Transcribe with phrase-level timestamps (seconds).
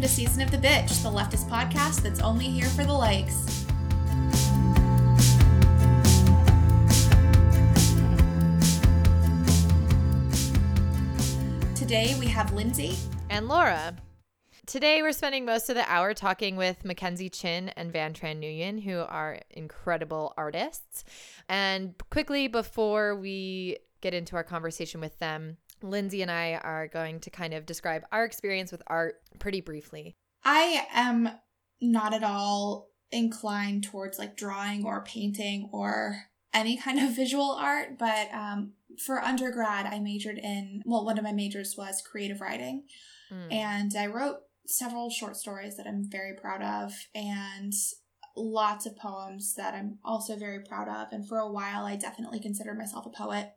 [0.00, 3.66] Welcome to Season of the Bitch, the leftist podcast that's only here for the likes.
[11.74, 12.96] Today we have Lindsay
[13.28, 13.94] and Laura.
[14.64, 18.82] Today we're spending most of the hour talking with Mackenzie Chin and Van Tran Nguyen,
[18.82, 21.04] who are incredible artists.
[21.46, 27.20] And quickly before we get into our conversation with them, Lindsay and I are going
[27.20, 30.14] to kind of describe our experience with art pretty briefly.
[30.44, 31.30] I am
[31.80, 37.98] not at all inclined towards like drawing or painting or any kind of visual art,
[37.98, 38.72] but um,
[39.04, 42.84] for undergrad, I majored in, well, one of my majors was creative writing.
[43.32, 43.52] Mm.
[43.52, 47.72] And I wrote several short stories that I'm very proud of and
[48.36, 51.12] lots of poems that I'm also very proud of.
[51.12, 53.52] And for a while, I definitely considered myself a poet.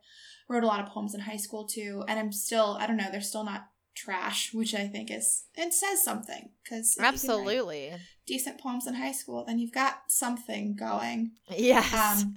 [0.48, 2.04] Wrote a lot of poems in high school too.
[2.08, 5.72] And I'm still, I don't know, they're still not trash, which I think is, it
[5.72, 6.50] says something.
[6.62, 7.92] Because absolutely
[8.26, 11.32] decent poems in high school, then you've got something going.
[11.50, 12.22] Yes.
[12.22, 12.36] Um,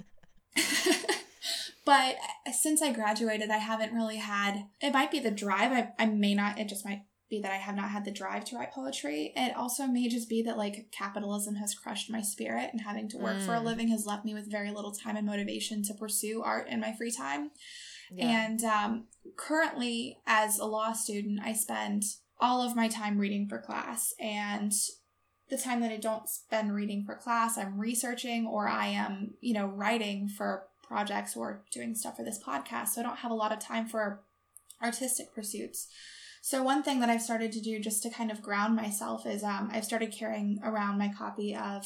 [1.85, 2.15] but
[2.53, 5.71] since I graduated, I haven't really had, it might be the drive.
[5.71, 8.45] I, I may not, it just might be that I have not had the drive
[8.45, 9.33] to write poetry.
[9.35, 13.17] It also may just be that like capitalism has crushed my spirit and having to
[13.17, 13.45] work mm.
[13.45, 13.65] for a mm.
[13.65, 16.93] living has left me with very little time and motivation to pursue art in my
[16.93, 17.51] free time.
[18.11, 18.45] Yeah.
[18.45, 19.03] And um,
[19.35, 22.03] currently, as a law student, I spend
[22.39, 24.13] all of my time reading for class.
[24.19, 24.71] And
[25.49, 29.53] the time that I don't spend reading for class, I'm researching or I am, you
[29.53, 32.89] know, writing for projects or doing stuff for this podcast.
[32.89, 34.23] So I don't have a lot of time for
[34.81, 35.87] artistic pursuits.
[36.41, 39.43] So one thing that I've started to do just to kind of ground myself is
[39.43, 41.85] um, I've started carrying around my copy of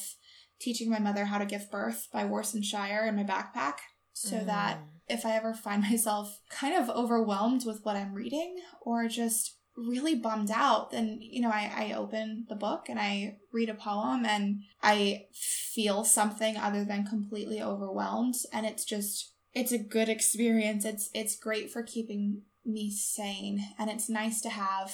[0.59, 3.75] Teaching My Mother How to Give Birth by Warsan Shire in my backpack
[4.13, 4.45] so mm.
[4.45, 4.79] that
[5.11, 10.15] if I ever find myself kind of overwhelmed with what I'm reading or just really
[10.15, 14.25] bummed out, then, you know, I, I open the book and I read a poem
[14.25, 18.35] and I feel something other than completely overwhelmed.
[18.51, 20.85] And it's just, it's a good experience.
[20.85, 23.63] It's, it's great for keeping me sane.
[23.79, 24.93] And it's nice to have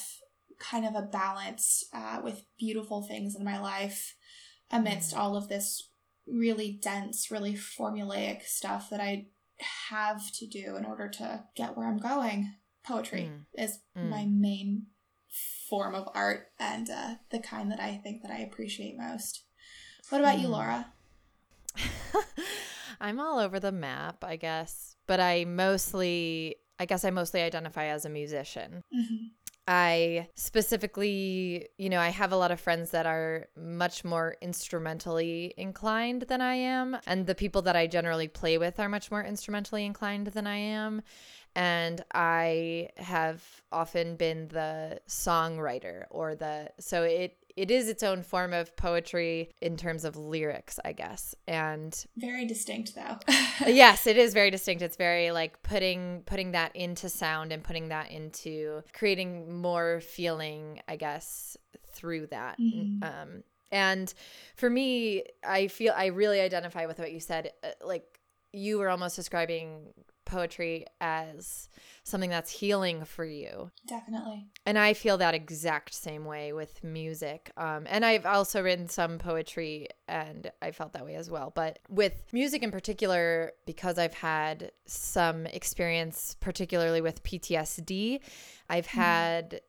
[0.59, 4.15] kind of a balance uh, with beautiful things in my life
[4.71, 5.17] amidst mm.
[5.17, 5.89] all of this
[6.27, 9.27] really dense, really formulaic stuff that I
[9.89, 12.53] have to do in order to get where I'm going.
[12.85, 13.61] Poetry mm.
[13.61, 14.09] is mm.
[14.09, 14.87] my main
[15.69, 19.43] form of art and uh, the kind that I think that I appreciate most.
[20.09, 20.51] What about you, mm.
[20.51, 20.93] Laura?
[23.01, 27.85] I'm all over the map, I guess, but I mostly I guess I mostly identify
[27.85, 28.83] as a musician.
[28.93, 29.25] Mm-hmm.
[29.67, 35.53] I specifically, you know, I have a lot of friends that are much more instrumentally
[35.57, 36.97] inclined than I am.
[37.05, 40.55] And the people that I generally play with are much more instrumentally inclined than I
[40.55, 41.01] am.
[41.53, 48.21] And I have often been the songwriter or the, so it, it is its own
[48.21, 51.33] form of poetry in terms of lyrics, I guess.
[51.47, 53.17] And very distinct though.
[53.67, 54.83] yes, it is very distinct.
[54.83, 60.81] It's very like putting putting that into sound and putting that into creating more feeling,
[60.87, 61.57] I guess,
[61.91, 62.59] through that.
[62.59, 63.03] Mm-hmm.
[63.03, 64.13] Um and
[64.55, 67.51] for me, I feel I really identify with what you said.
[67.63, 68.19] Uh, like
[68.53, 69.93] you were almost describing
[70.27, 71.69] poetry as
[72.03, 73.71] something that's healing for you.
[73.87, 74.47] Definitely.
[74.65, 77.51] And I feel that exact same way with music.
[77.57, 81.51] Um, and I've also written some poetry and I felt that way as well.
[81.55, 88.19] But with music in particular, because I've had some experience, particularly with PTSD,
[88.69, 88.99] I've mm-hmm.
[88.99, 89.61] had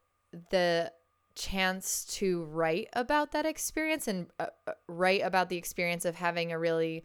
[0.51, 0.93] the
[1.35, 6.51] chance to write about that experience and uh, uh write about the experience of having
[6.51, 7.05] a really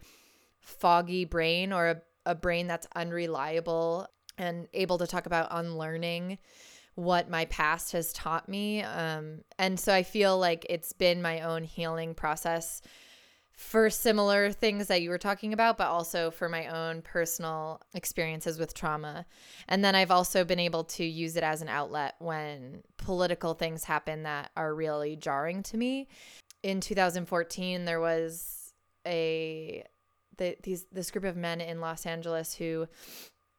[0.60, 4.06] foggy brain or a, a brain that's unreliable
[4.38, 6.38] and able to talk about unlearning
[6.94, 8.82] what my past has taught me.
[8.82, 12.80] Um, and so I feel like it's been my own healing process
[13.56, 18.58] for similar things that you were talking about, but also for my own personal experiences
[18.58, 19.26] with trauma.
[19.68, 23.84] And then I've also been able to use it as an outlet when political things
[23.84, 26.08] happen that are really jarring to me.
[26.64, 28.72] In 2014, there was
[29.06, 29.84] a
[30.38, 32.86] the, these this group of men in Los Angeles who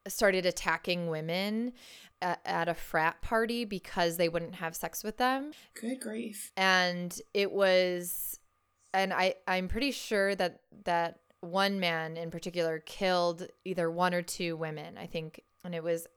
[0.08, 1.74] started attacking women
[2.22, 5.52] at, at, a frat party because they wouldn't have sex with them.
[5.80, 6.52] Good grief.
[6.56, 8.40] And it was
[8.94, 14.22] and I I'm pretty sure that that one man in particular killed either one or
[14.22, 16.08] two women, I think, and it was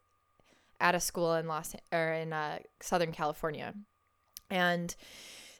[0.80, 3.74] at a school in Los or in uh, Southern California.
[4.50, 4.94] And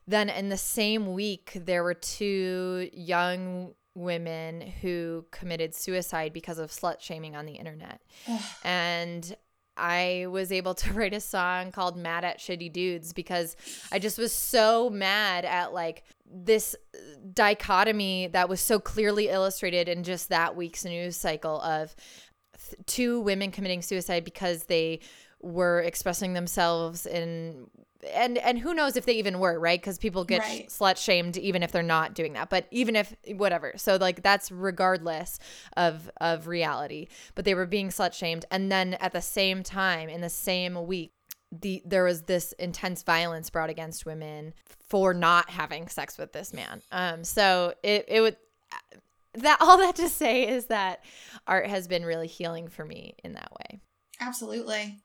[0.07, 6.71] then in the same week there were two young women who committed suicide because of
[6.71, 8.01] slut shaming on the internet.
[8.65, 9.37] and
[9.79, 13.57] I was able to write a song called Mad at Shitty Dudes because
[13.93, 16.77] I just was so mad at like this
[17.33, 21.95] dichotomy that was so clearly illustrated in just that week's news cycle of
[22.69, 25.01] th- two women committing suicide because they
[25.41, 27.67] were expressing themselves in
[28.15, 29.81] and and who knows if they even were right?
[29.81, 30.69] Because people get Right.
[30.69, 33.73] slut shamed even if they're not doing that but even if whatever.
[33.77, 35.39] So like that's regardless
[35.77, 37.09] of of reality.
[37.35, 40.87] But they were being slut shamed and then at the same time in the same
[40.87, 41.13] week
[41.51, 44.55] the there was this intense violence brought against women
[44.89, 46.83] for not having sex with this man.
[46.93, 48.37] Um so it it would
[49.35, 51.05] that all that to say is that
[51.47, 53.81] art has been really healing for me in that way.
[54.21, 54.99] Absolutely.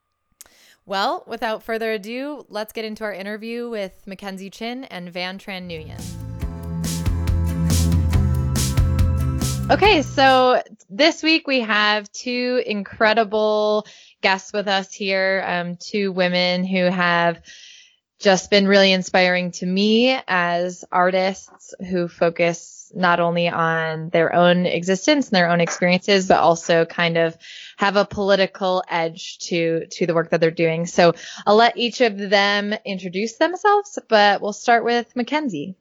[0.86, 5.70] Well, without further ado, let's get into our interview with Mackenzie Chin and Van Tran
[5.70, 6.02] Nguyen.
[9.72, 13.88] Okay, so this week we have two incredible
[14.22, 17.42] guests with us here, um, two women who have
[18.24, 24.66] just been really inspiring to me as artists who focus not only on their own
[24.66, 27.38] existence and their own experiences, but also kind of
[27.78, 30.86] have a political edge to to the work that they're doing.
[30.86, 31.14] So
[31.46, 35.76] I'll let each of them introduce themselves, but we'll start with Mackenzie.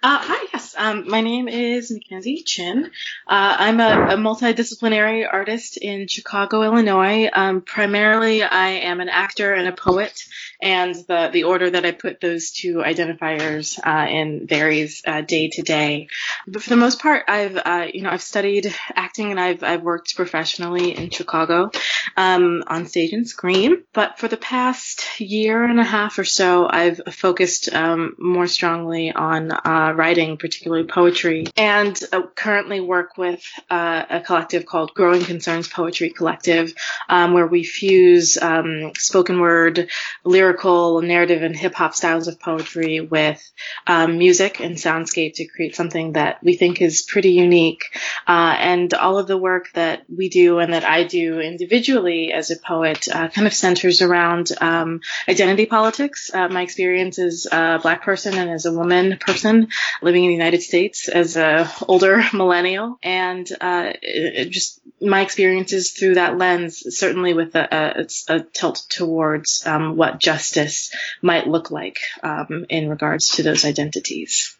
[0.00, 0.76] Uh, hi, yes.
[0.78, 2.84] Um, my name is Mackenzie Chin.
[3.26, 7.28] Uh, I'm a, a multidisciplinary artist in Chicago, Illinois.
[7.32, 10.22] Um, primarily, I am an actor and a poet,
[10.62, 15.48] and the, the order that I put those two identifiers uh, in varies uh, day
[15.54, 16.06] to day.
[16.46, 19.82] But for the most part, I've uh, you know I've studied acting and I've I've
[19.82, 21.72] worked professionally in Chicago
[22.16, 23.82] um, on stage and screen.
[23.92, 29.10] But for the past year and a half or so, I've focused um, more strongly
[29.10, 29.50] on
[29.88, 35.68] uh, writing, particularly poetry, and uh, currently work with uh, a collective called Growing Concerns
[35.68, 36.74] Poetry Collective,
[37.08, 39.88] um, where we fuse um, spoken word,
[40.24, 43.50] lyrical, narrative, and hip hop styles of poetry with
[43.86, 47.84] um, music and soundscape to create something that we think is pretty unique.
[48.26, 52.50] Uh, and all of the work that we do and that I do individually as
[52.50, 56.30] a poet uh, kind of centers around um, identity politics.
[56.32, 59.68] Uh, my experience as a black person and as a woman person
[60.02, 65.20] living in the United States as a older millennial, and uh, it, it just my
[65.20, 71.46] experiences through that lens, certainly with a, a, a tilt towards um, what justice might
[71.46, 74.56] look like um, in regards to those identities.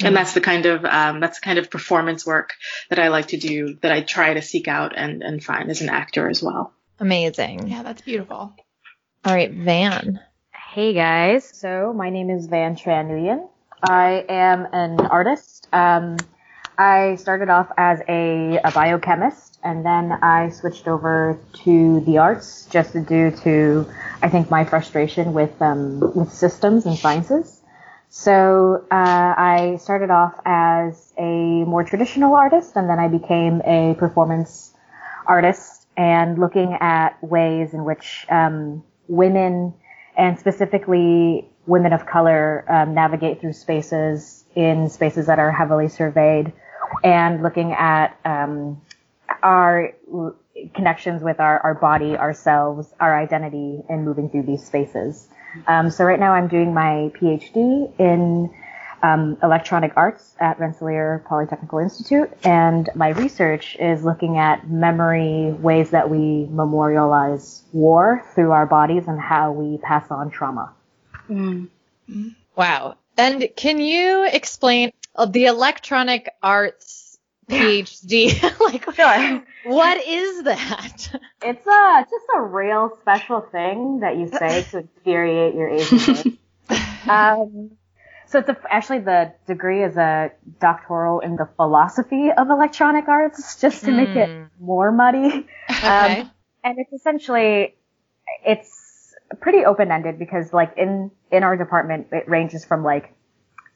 [0.00, 2.54] And that's the kind of um, that's the kind of performance work
[2.90, 5.80] that I like to do that I try to seek out and, and find as
[5.80, 6.72] an actor as well.
[6.98, 7.68] Amazing.
[7.68, 8.52] Yeah, that's beautiful.
[9.24, 10.20] All right, Van.
[10.52, 13.48] Hey guys, so my name is Van Tran Nguyen.
[13.82, 15.68] I am an artist.
[15.72, 16.16] Um,
[16.78, 22.66] I started off as a, a biochemist and then I switched over to the arts
[22.70, 23.86] just due to,
[24.22, 27.60] I think, my frustration with, um, with systems and sciences.
[28.08, 33.94] So uh, I started off as a more traditional artist and then I became a
[33.98, 34.74] performance
[35.26, 39.74] artist and looking at ways in which um, women
[40.16, 46.52] and specifically women of color um, navigate through spaces in spaces that are heavily surveyed
[47.04, 48.80] and looking at um,
[49.42, 49.92] our
[50.74, 55.28] connections with our, our body, ourselves, our identity in moving through these spaces.
[55.66, 58.52] Um, so right now I'm doing my PhD in
[59.02, 65.90] um, electronic arts at Rensselaer Polytechnical Institute, and my research is looking at memory, ways
[65.90, 70.72] that we memorialize war through our bodies, and how we pass on trauma.
[71.32, 72.34] Mm.
[72.56, 72.96] Wow.
[73.16, 74.92] And can you explain
[75.28, 78.42] the electronic arts PhD?
[78.60, 79.42] like, Sure.
[79.64, 81.20] what is that?
[81.42, 86.26] It's a just a real special thing that you say to infuriate your kids.
[87.08, 87.70] um,
[88.28, 93.60] so it's a, actually the degree is a doctoral in the philosophy of electronic arts,
[93.60, 94.64] just to make it Hmm.
[94.64, 95.46] more muddy.
[95.68, 96.20] Okay.
[96.20, 96.30] Um,
[96.64, 97.74] and it's essentially
[98.46, 98.81] it's
[99.40, 103.14] pretty open ended because like in in our department it ranges from like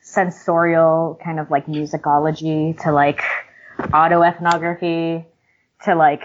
[0.00, 3.22] sensorial kind of like musicology to like
[3.78, 5.24] autoethnography
[5.84, 6.22] to like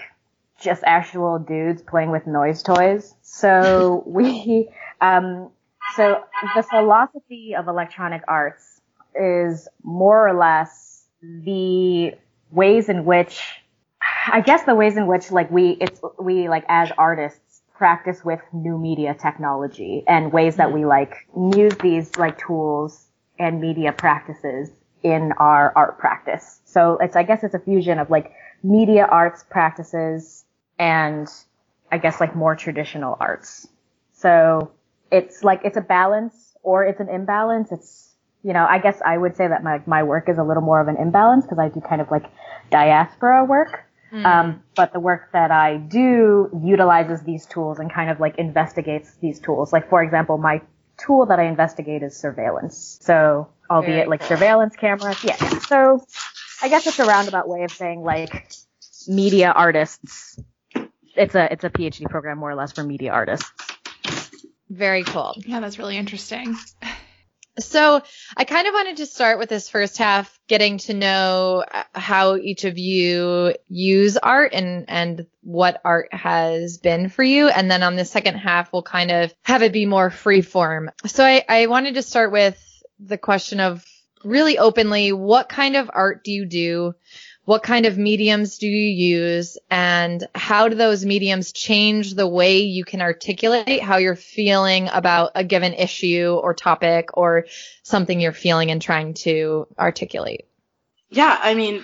[0.62, 3.16] just actual dudes playing with noise toys.
[3.22, 4.70] So we
[5.02, 5.50] um
[5.96, 6.22] so
[6.56, 8.82] the philosophy of electronic arts
[9.20, 12.14] is more or less the
[12.52, 13.42] ways in which
[14.28, 17.51] I guess the ways in which like we it's we like as artists
[17.82, 23.08] practice with new media technology and ways that we like use these like tools
[23.40, 24.70] and media practices
[25.02, 26.62] in our art practice.
[26.64, 30.46] So it's I guess it's a fusion of like media arts practices
[30.78, 31.28] and
[31.92, 33.68] I guess like more traditional arts.
[34.14, 34.70] So
[35.12, 37.72] it's like it's a balance or it's an imbalance.
[37.72, 38.12] It's
[38.44, 40.80] you know, I guess I would say that my my work is a little more
[40.80, 42.26] of an imbalance because I do kind of like
[42.70, 43.86] diaspora work.
[44.12, 44.26] Mm.
[44.26, 49.14] Um, but the work that I do utilizes these tools and kind of like investigates
[49.22, 49.72] these tools.
[49.72, 50.62] Like for example, my
[50.98, 53.00] tool that I investigate is surveillance.
[53.02, 54.30] So albeit Very like cool.
[54.30, 55.24] surveillance cameras.
[55.24, 55.60] Yeah, yeah.
[55.60, 56.06] So
[56.62, 58.52] I guess it's a roundabout way of saying like
[59.08, 60.40] media artists.
[61.16, 63.50] It's a it's a PhD program more or less for media artists.
[64.70, 65.36] Very cool.
[65.46, 66.56] Yeah, that's really interesting.
[67.60, 68.02] So
[68.38, 72.38] I kind of wanted to start with this first half, getting to know uh, how
[72.38, 77.50] each of you use art and, and what art has been for you.
[77.50, 80.92] And then on the second half, we'll kind of have it be more free form.
[81.06, 82.58] So I, I wanted to start with
[83.00, 83.84] the question of
[84.24, 86.94] really openly, what kind of art do you do?
[87.46, 92.60] What kind of mediums do you use and how do those mediums change the way
[92.60, 97.46] you can articulate how you're feeling about a given issue or topic or
[97.84, 100.46] something you're feeling and trying to articulate?
[101.10, 101.84] Yeah, I mean,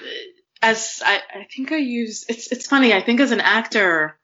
[0.61, 2.93] as I, I think I use, it's, it's funny.
[2.93, 4.16] I think as an actor,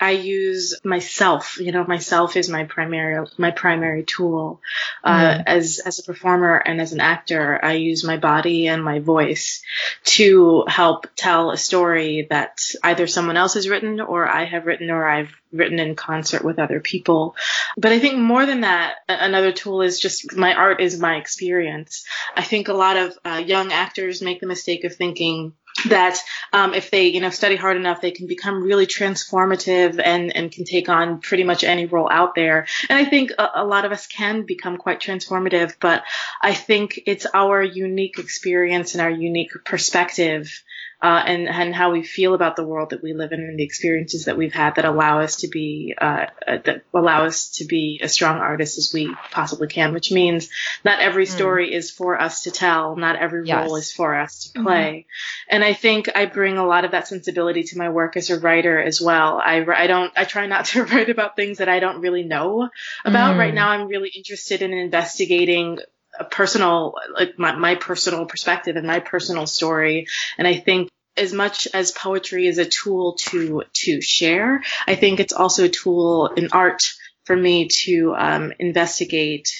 [0.00, 1.58] I use myself.
[1.60, 4.60] You know, myself is my primary my primary tool.
[5.04, 5.42] Uh, mm.
[5.46, 9.62] as as a performer and as an actor, I use my body and my voice
[10.04, 14.90] to help tell a story that either someone else has written or I have written
[14.90, 17.36] or I've written in concert with other people.
[17.76, 22.04] But I think more than that, another tool is just my art is my experience.
[22.34, 25.52] I think a lot of uh, young actors make the mistake of thinking
[25.88, 26.18] that
[26.52, 30.52] um, if they you know study hard enough they can become really transformative and and
[30.52, 32.66] can take on pretty much any role out there.
[32.88, 36.02] And i think a, a, lot of us can become quite transformative but
[36.42, 40.62] i think it's our unique experience and our unique perspective
[41.02, 43.62] uh, and and how we feel about the world that we live in and the
[43.62, 47.64] experiences that we've had that allow us to be uh, uh, that allow us to
[47.64, 49.94] be as strong artists as we possibly can.
[49.94, 50.50] Which means
[50.84, 51.32] not every hmm.
[51.32, 51.74] story mm.
[51.74, 53.66] is for us to tell, not every yes.
[53.66, 55.06] role is for us to play.
[55.06, 55.54] Mm-hmm.
[55.54, 58.38] And I think I bring a lot of that sensibility to my work as a
[58.38, 59.40] writer as well.
[59.42, 62.68] I I don't I try not to write about things that I don't really know
[63.04, 63.36] about.
[63.36, 63.38] Mm.
[63.38, 65.78] Right now, I'm really interested in investigating
[66.18, 70.06] a personal, like my, my personal perspective and my personal story.
[70.38, 75.20] And I think as much as poetry is a tool to to share, I think
[75.20, 76.92] it's also a tool in art
[77.24, 79.50] for me to um, investigate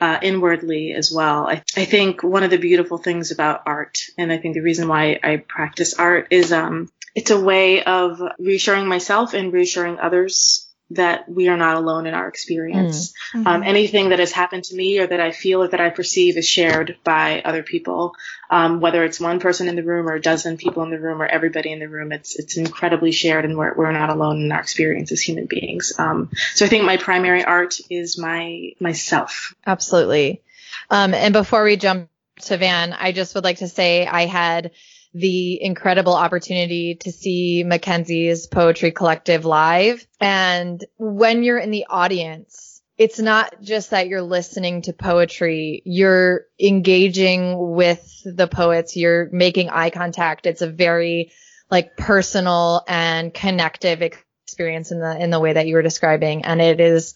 [0.00, 1.46] uh, inwardly as well.
[1.46, 4.88] I, I, think one of the beautiful things about art, and I think the reason
[4.88, 10.69] why I practice art is um, it's a way of reassuring myself and reassuring others
[10.90, 13.14] that we are not alone in our experience.
[13.34, 13.46] Mm.
[13.46, 16.36] Um, anything that has happened to me or that I feel or that I perceive
[16.36, 18.14] is shared by other people,
[18.50, 21.22] um, whether it's one person in the room or a dozen people in the room
[21.22, 22.12] or everybody in the room.
[22.12, 25.92] It's it's incredibly shared, and we're we're not alone in our experience as human beings.
[25.98, 29.54] Um, so I think my primary art is my myself.
[29.66, 30.42] Absolutely.
[30.90, 32.08] Um, and before we jump
[32.42, 34.72] to Van, I just would like to say I had
[35.12, 40.06] the incredible opportunity to see Mackenzie's poetry collective live.
[40.20, 46.42] And when you're in the audience, it's not just that you're listening to poetry, you're
[46.60, 50.46] engaging with the poets, you're making eye contact.
[50.46, 51.32] It's a very
[51.70, 56.60] like personal and connective experience in the in the way that you were describing and
[56.60, 57.14] it is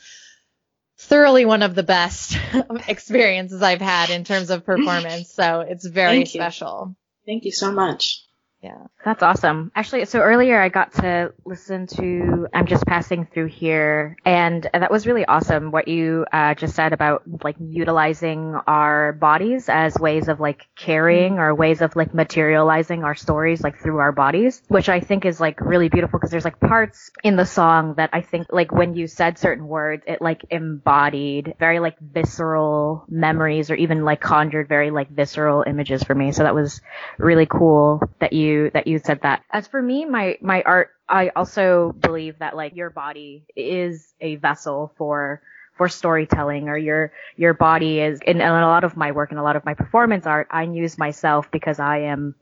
[0.96, 2.38] thoroughly one of the best
[2.88, 5.32] experiences I've had in terms of performance.
[5.32, 6.96] So it's very special.
[7.26, 8.23] Thank you so much.
[8.64, 8.86] Yeah.
[9.04, 9.70] That's awesome.
[9.74, 14.90] Actually, so earlier I got to listen to I'm just passing through here and that
[14.90, 20.28] was really awesome what you uh, just said about like utilizing our bodies as ways
[20.28, 24.88] of like carrying or ways of like materializing our stories like through our bodies, which
[24.88, 28.22] I think is like really beautiful because there's like parts in the song that I
[28.22, 33.74] think like when you said certain words, it like embodied very like visceral memories or
[33.74, 36.32] even like conjured very like visceral images for me.
[36.32, 36.80] So that was
[37.18, 39.42] really cool that you that you said that.
[39.50, 44.36] As for me, my my art, I also believe that like your body is a
[44.36, 45.42] vessel for
[45.76, 49.40] for storytelling or your your body is in, in a lot of my work and
[49.40, 52.34] a lot of my performance art I use myself because I am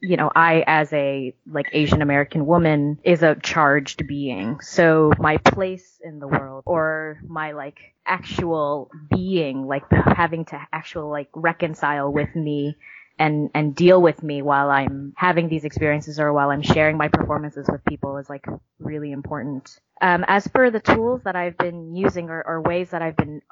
[0.00, 5.36] you know I as a like Asian American woman is a charged being so my
[5.36, 12.10] place in the world or my like actual being like having to actual like reconcile
[12.10, 12.76] with me
[13.20, 17.08] and and deal with me while I'm having these experiences or while I'm sharing my
[17.08, 18.46] performances with people is like
[18.80, 19.78] really important.
[20.02, 23.42] Um, as for the tools that I've been using or, or, ways that I've been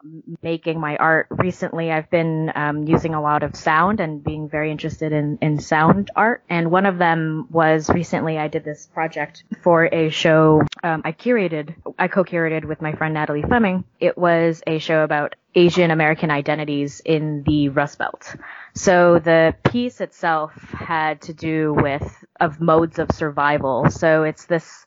[0.42, 4.70] making my art recently, I've been um, using a lot of sound and being very
[4.70, 6.42] interested in, in sound art.
[6.48, 11.12] And one of them was recently I did this project for a show um, I
[11.12, 13.84] curated, I co-curated with my friend Natalie Fleming.
[14.00, 18.36] It was a show about Asian American identities in the Rust Belt.
[18.78, 23.90] So the piece itself had to do with of modes of survival.
[23.90, 24.86] So it's this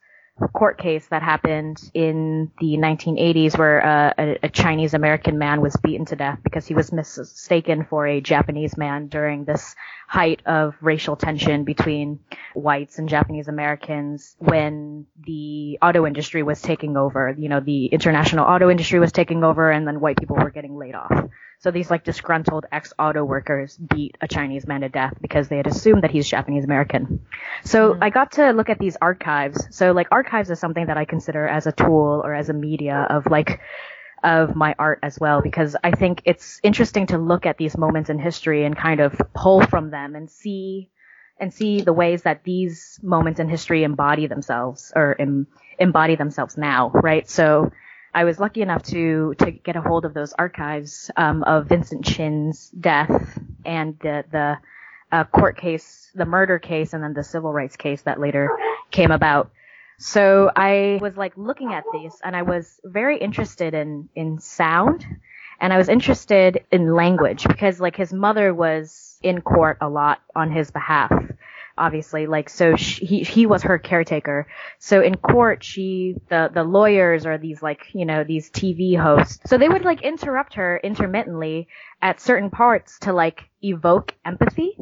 [0.54, 5.76] court case that happened in the 1980s where uh, a, a, Chinese American man was
[5.84, 9.76] beaten to death because he was mistaken for a Japanese man during this
[10.12, 12.20] height of racial tension between
[12.54, 17.34] whites and Japanese Americans when the auto industry was taking over.
[17.40, 20.76] You know, the international auto industry was taking over and then white people were getting
[20.76, 21.30] laid off.
[21.60, 25.68] So these like disgruntled ex-auto workers beat a Chinese man to death because they had
[25.68, 27.26] assumed that he's Japanese American.
[27.64, 28.04] So mm-hmm.
[28.04, 29.66] I got to look at these archives.
[29.70, 33.08] So like archives is something that I consider as a tool or as a media
[33.10, 33.62] of like
[34.24, 38.10] of my art as well because I think it's interesting to look at these moments
[38.10, 40.90] in history and kind of pull from them and see
[41.40, 45.48] and see the ways that these moments in history embody themselves or em,
[45.80, 47.28] embody themselves now, right?
[47.28, 47.72] So
[48.14, 52.06] I was lucky enough to to get a hold of those archives um, of Vincent
[52.06, 54.58] Chin's death and the the
[55.12, 58.50] uh, court case, the murder case, and then the civil rights case that later
[58.92, 59.52] came about.
[60.02, 65.06] So I was like looking at these, and I was very interested in in sound,
[65.60, 70.20] and I was interested in language because like his mother was in court a lot
[70.36, 71.12] on his behalf
[71.78, 72.28] obviously.
[72.28, 74.48] Like so she, he he was her caretaker.
[74.80, 79.40] So in court she the the lawyers or these like you know these TV hosts.
[79.50, 81.68] So they would like interrupt her intermittently
[82.02, 84.78] at certain parts to like evoke empathy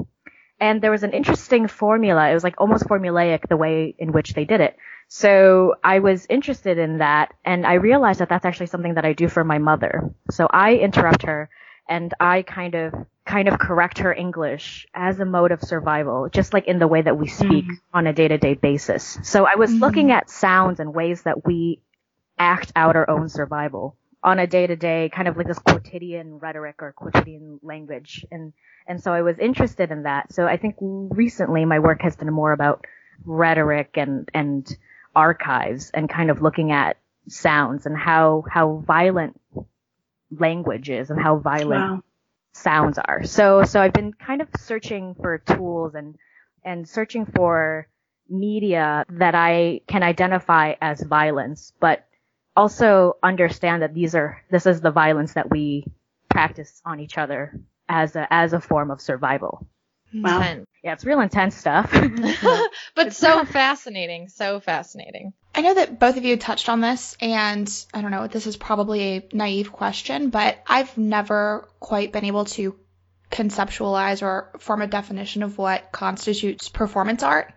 [0.60, 4.34] and there was an interesting formula it was like almost formulaic the way in which
[4.34, 8.68] they did it so I was interested in that and I realized that that's actually
[8.68, 11.50] something that I do for my mother so I interrupt her
[11.90, 12.94] and I kind of
[13.26, 17.02] kind of correct her English as a mode of survival, just like in the way
[17.02, 17.74] that we speak mm-hmm.
[17.98, 19.20] on a day-to-day basis.
[19.24, 19.82] So I was mm-hmm.
[19.82, 21.80] looking at sounds and ways that we
[22.40, 26.92] act out our own survival on a day-to-day kind of like this quotidian rhetoric or
[26.92, 28.54] quotidian language and
[28.88, 30.34] and so I was interested in that.
[30.34, 32.86] So I think recently my work has been more about
[33.24, 34.68] rhetoric and and
[35.16, 39.40] archives and kind of looking at sounds and how how violent
[40.32, 42.04] language is and how violent wow
[42.54, 43.24] sounds are.
[43.24, 46.16] So so I've been kind of searching for tools and
[46.64, 47.88] and searching for
[48.30, 52.06] media that I can identify as violence, but
[52.60, 55.86] also understand that these are this is the violence that we
[56.30, 59.66] practice on each other as a as a form of survival.
[60.12, 60.24] Hmm.
[60.24, 60.42] Wow.
[60.42, 61.92] And, yeah, it's real intense stuff.
[62.96, 65.34] but so fascinating, so fascinating.
[65.54, 68.58] I know that both of you touched on this, and I don't know, this is
[68.58, 72.76] probably a naive question, but I've never quite been able to
[73.32, 77.54] conceptualize or form a definition of what constitutes performance art.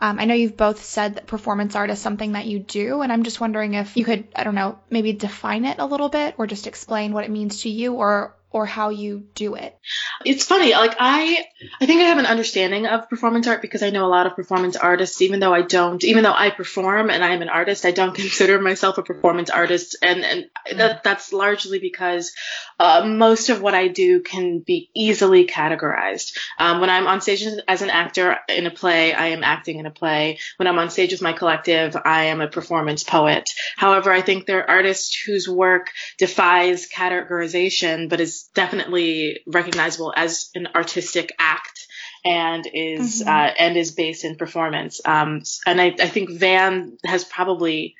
[0.00, 3.12] Um, I know you've both said that performance art is something that you do, and
[3.12, 6.34] I'm just wondering if you could, I don't know, maybe define it a little bit
[6.38, 9.78] or just explain what it means to you or or how you do it?
[10.24, 10.72] It's funny.
[10.72, 11.44] Like I,
[11.80, 14.34] I think I have an understanding of performance art because I know a lot of
[14.34, 15.20] performance artists.
[15.20, 18.14] Even though I don't, even though I perform and I am an artist, I don't
[18.22, 20.76] consider myself a performance artist, and and mm.
[20.78, 22.32] that that's largely because
[22.78, 26.32] uh, most of what I do can be easily categorized.
[26.58, 29.86] Um, when I'm on stage as an actor in a play, I am acting in
[29.86, 30.38] a play.
[30.56, 33.48] When I'm on stage with my collective, I am a performance poet.
[33.76, 40.50] However, I think there are artists whose work defies categorization, but is definitely recognizable as
[40.54, 41.86] an artistic act
[42.24, 43.28] and is mm-hmm.
[43.28, 45.00] uh, and is based in performance.
[45.04, 47.94] Um, and I, I think Van has probably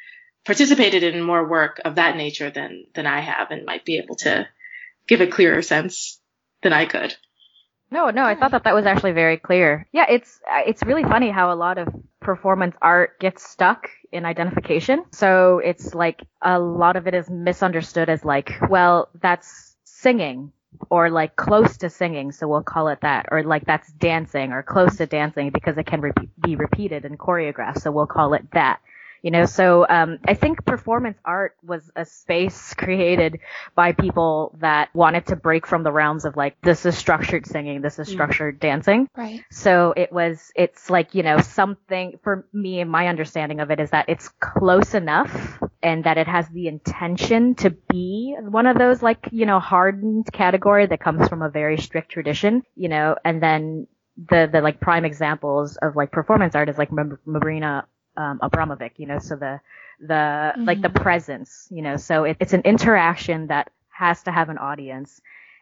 [0.45, 4.17] participated in more work of that nature than than I have, and might be able
[4.17, 4.49] to
[5.07, 6.21] give a clearer sense
[6.63, 7.15] than I could.
[7.89, 9.87] No, no, I thought that that was actually very clear.
[9.93, 11.89] Yeah, it's it's really funny how a lot of
[12.21, 15.05] performance art gets stuck in identification.
[15.13, 20.53] So it's like a lot of it is misunderstood as like, well, that's singing
[20.91, 24.63] or like close to singing, so we'll call it that, or like that's dancing or
[24.63, 28.51] close to dancing because it can re- be repeated and choreographed, so we'll call it
[28.53, 28.81] that
[29.23, 33.41] you know so um, i think performance art was a space created
[33.75, 37.81] by people that wanted to break from the realms of like this is structured singing
[37.81, 38.13] this is mm.
[38.13, 38.61] structured mm.
[38.61, 43.61] dancing right so it was it's like you know something for me and my understanding
[43.61, 48.37] of it is that it's close enough and that it has the intention to be
[48.41, 52.63] one of those like you know hardened category that comes from a very strict tradition
[52.75, 53.87] you know and then
[54.31, 56.91] the the like prime examples of like performance art is like
[57.25, 59.61] Marina um, Abramovic, you know, so the,
[60.01, 60.65] the, mm-hmm.
[60.65, 64.59] like the presence, you know, so it, it's an interaction that has to have an
[64.59, 65.21] audience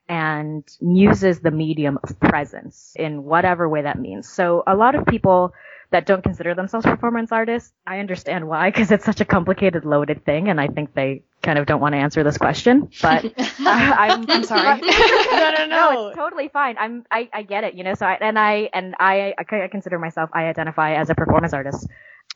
[0.09, 4.29] and uses the medium of presence in whatever way that means.
[4.29, 5.53] So a lot of people
[5.95, 10.25] that don't consider themselves performance artists, I understand why, because it's such a complicated, loaded
[10.25, 12.91] thing, and I think they kind of don't want to answer this question.
[13.01, 14.81] But uh, I'm, I'm sorry.
[14.81, 16.75] no, no, no, no, it's totally fine.
[16.79, 17.95] I'm, I, I get it, you know.
[17.95, 21.87] So I, and I, and I, I consider myself, I identify as a performance artist.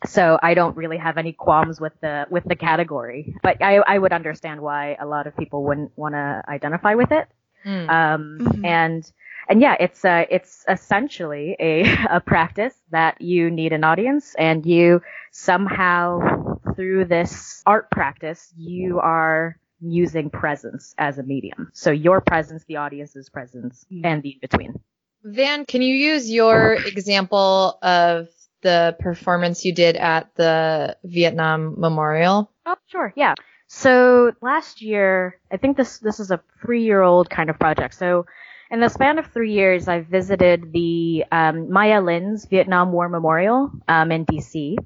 [0.06, 3.98] So I don't really have any qualms with the with the category, but I I
[3.98, 7.26] would understand why a lot of people wouldn't want to identify with it.
[7.66, 7.88] Mm.
[7.90, 8.64] Um, mm-hmm.
[8.64, 9.12] and
[9.48, 14.64] and yeah, it's uh, it's essentially a a practice that you need an audience, and
[14.64, 15.00] you
[15.32, 21.70] somehow through this art practice you are using presence as a medium.
[21.72, 24.00] So your presence, the audience's presence, mm.
[24.04, 24.80] and the in between.
[25.24, 28.28] Van, can you use your example of
[28.62, 32.50] the performance you did at the Vietnam Memorial?
[32.66, 33.12] Oh, sure.
[33.16, 33.34] Yeah.
[33.68, 37.94] So last year, I think this this is a three year old kind of project.
[37.94, 38.26] So
[38.70, 43.70] in the span of three years, I've visited the um, Maya Lin's Vietnam War Memorial
[43.88, 44.76] um, in DC.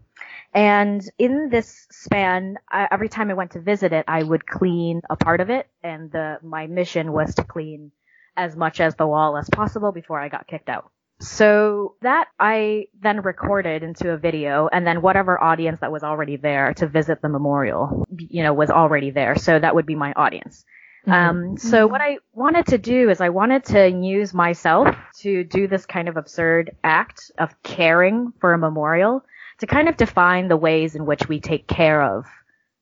[0.54, 5.00] And in this span, I, every time I went to visit it, I would clean
[5.08, 7.90] a part of it, and the, my mission was to clean
[8.36, 10.90] as much as the wall as possible before I got kicked out.
[11.20, 16.36] So that I then recorded into a video, and then whatever audience that was already
[16.36, 19.36] there to visit the memorial, you know, was already there.
[19.36, 20.64] So that would be my audience.
[21.06, 21.12] Mm-hmm.
[21.12, 21.92] Um, so mm-hmm.
[21.92, 26.08] what I wanted to do is I wanted to use myself to do this kind
[26.08, 29.24] of absurd act of caring for a memorial
[29.58, 32.26] to kind of define the ways in which we take care of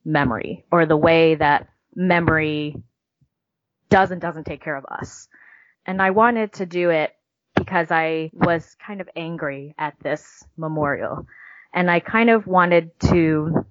[0.04, 2.76] memory or the way that memory
[3.88, 5.28] does and doesn't take care of us.
[5.86, 7.14] And I wanted to do it
[7.54, 11.26] because I was kind of angry at this memorial.
[11.72, 13.66] And I kind of wanted to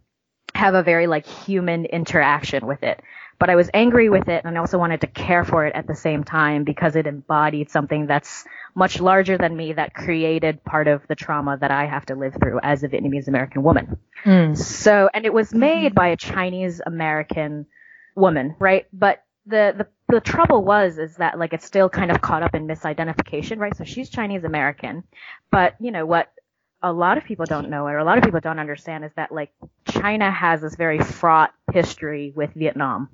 [0.53, 3.01] have a very like human interaction with it
[3.39, 5.87] but I was angry with it and I also wanted to care for it at
[5.87, 8.43] the same time because it embodied something that's
[8.75, 12.35] much larger than me that created part of the trauma that I have to live
[12.39, 13.97] through as a Vietnamese American woman.
[14.25, 14.57] Mm.
[14.57, 17.65] So, and it was made by a Chinese American
[18.15, 18.87] woman, right?
[18.91, 22.53] But the, the, the trouble was, is that like it's still kind of caught up
[22.53, 23.75] in misidentification, right?
[23.75, 25.03] So she's Chinese American,
[25.49, 26.31] but you know what
[26.81, 29.31] a lot of people don't know or a lot of people don't understand is that
[29.31, 29.51] like
[29.85, 33.09] China has this very fraught history with Vietnam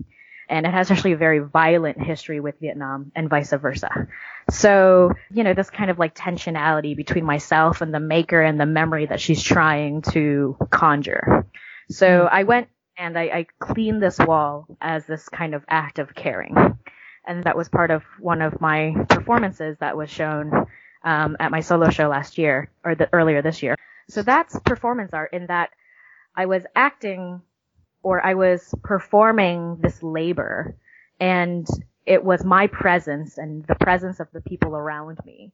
[0.50, 4.08] and it has actually a very violent history with Vietnam and vice versa.
[4.50, 8.66] So, you know, this kind of like tensionality between myself and the maker and the
[8.66, 11.48] memory that she's trying to conjure.
[11.90, 12.28] So.
[12.32, 16.56] I went and I, I cleaned this wall as this kind of act of caring.
[17.28, 20.68] And that was part of one of my performances that was shown
[21.04, 23.76] um, at my solo show last year or the, earlier this year.
[24.10, 25.72] So that's performance art in that
[26.36, 27.42] I was acting
[28.06, 30.76] or I was performing this labor
[31.20, 31.68] and
[32.06, 35.52] it was my presence and the presence of the people around me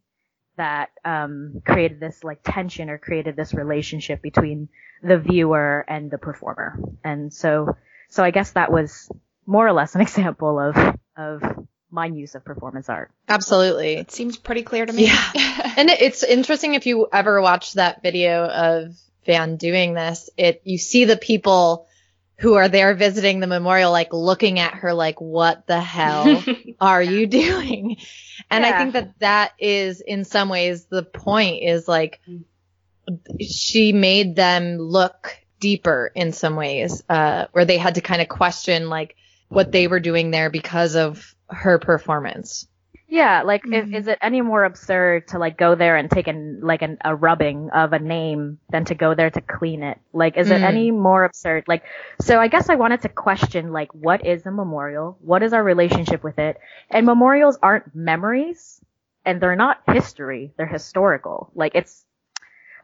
[0.58, 4.68] that um, created this like tension or created this relationship between
[5.02, 6.78] the viewer and the performer.
[7.06, 7.78] And so,
[8.10, 9.10] so I guess that was
[9.46, 10.76] more or less an example of
[11.16, 11.42] of
[11.90, 13.12] my use of performance art.
[13.30, 13.94] Absolutely.
[13.94, 15.06] It seems pretty clear to me.
[15.06, 15.32] Yeah.
[15.78, 18.94] and it's interesting if you ever watch that video of
[19.26, 21.88] Van doing this, it you see the people
[22.42, 26.44] who are there visiting the memorial, like looking at her like, what the hell
[26.82, 27.98] are you doing?
[28.50, 28.72] And yeah.
[28.72, 32.20] I think that that is in some ways the point is like,
[33.40, 38.28] she made them look deeper in some ways, uh, where they had to kind of
[38.28, 39.16] question like
[39.50, 42.68] what they were doing there because of her performance.
[43.12, 43.94] Yeah, like mm-hmm.
[43.94, 46.98] if, is it any more absurd to like go there and take an like an,
[47.04, 50.00] a rubbing of a name than to go there to clean it?
[50.14, 50.52] Like is mm.
[50.52, 51.66] it any more absurd?
[51.68, 51.84] Like
[52.22, 55.18] so I guess I wanted to question like what is a memorial?
[55.20, 56.58] What is our relationship with it?
[56.90, 58.80] And memorials aren't memories
[59.26, 61.52] and they're not history, they're historical.
[61.54, 62.06] Like it's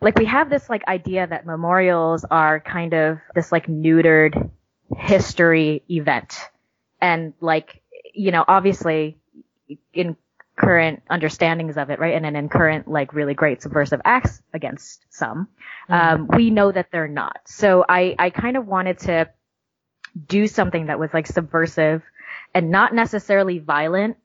[0.02, 4.52] like we have this like idea that memorials are kind of this like neutered
[4.94, 6.38] history event.
[7.00, 7.82] And like
[8.14, 9.20] you know, obviously
[9.94, 10.16] in
[10.58, 12.16] current understandings of it, right?
[12.16, 15.48] And then in current, like, really great subversive acts against some,
[15.90, 15.94] mm-hmm.
[15.94, 17.40] um, we know that they're not.
[17.46, 19.30] So I, I kind of wanted to
[20.28, 22.02] do something that was like subversive
[22.56, 24.18] and not necessarily violent,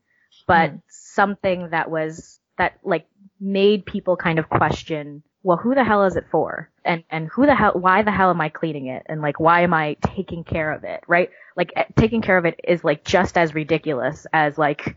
[0.46, 0.82] but mm.
[0.88, 3.06] something that was, that like
[3.38, 6.70] made people kind of question, well, who the hell is it for?
[6.82, 9.02] And, and who the hell, why the hell am I cleaning it?
[9.06, 11.02] And like, why am I taking care of it?
[11.06, 11.28] Right?
[11.56, 14.96] Like, eh, taking care of it is like just as ridiculous as like,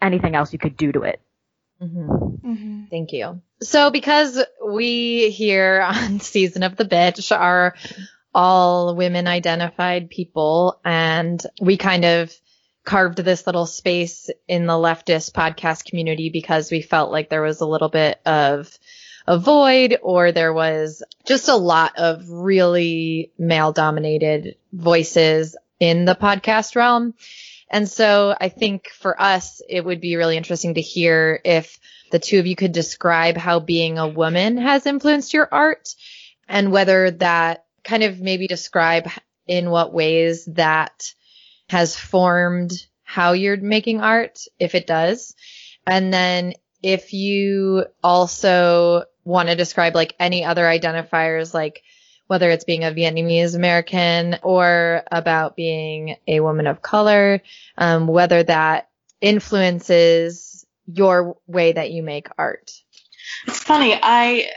[0.00, 1.20] anything else you could do to it.
[1.82, 2.10] Mm-hmm.
[2.50, 2.84] Mm-hmm.
[2.90, 3.40] Thank you.
[3.62, 7.74] So, because we here on Season of the Bitch are
[8.34, 12.34] all women identified people, and we kind of
[12.84, 17.60] carved this little space in the leftist podcast community because we felt like there was
[17.60, 18.78] a little bit of
[19.26, 26.14] a void or there was just a lot of really male dominated voices in the
[26.14, 27.14] podcast realm.
[27.70, 31.78] And so I think for us, it would be really interesting to hear if
[32.10, 35.94] the two of you could describe how being a woman has influenced your art
[36.48, 39.08] and whether that kind of maybe describe
[39.46, 41.14] in what ways that
[41.68, 42.72] has formed
[43.04, 45.34] how you're making art, if it does.
[45.86, 51.82] And then if you also want to describe like any other identifiers, like
[52.30, 57.42] whether it's being a Vietnamese American or about being a woman of color,
[57.76, 58.88] um, whether that
[59.20, 62.70] influences your way that you make art.
[63.48, 63.98] It's funny.
[64.00, 64.48] I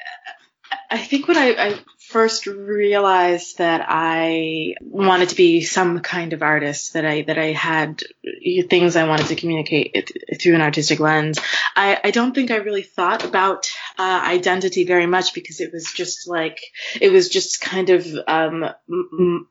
[0.91, 1.79] I think when I, I
[2.13, 7.47] first realized that I wanted to be some kind of artist, that I that I
[7.47, 8.03] had
[8.69, 11.39] things I wanted to communicate through an artistic lens,
[11.75, 15.91] I, I don't think I really thought about uh, identity very much because it was
[15.95, 16.59] just like
[17.01, 19.47] it was just kind of um, m-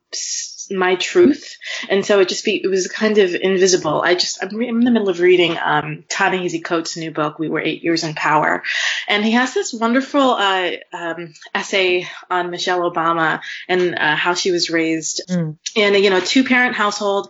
[0.70, 1.56] my truth,
[1.88, 4.00] and so it just be it was kind of invisible.
[4.02, 7.38] I just I'm, re- I'm in the middle of reading um, Ta-Nehisi Coates' new book,
[7.38, 8.62] We Were Eight Years in Power,
[9.08, 14.50] and he has this wonderful uh, um, essay on Michelle Obama and uh, how she
[14.50, 15.56] was raised Mm.
[15.74, 17.28] in a you know two parent household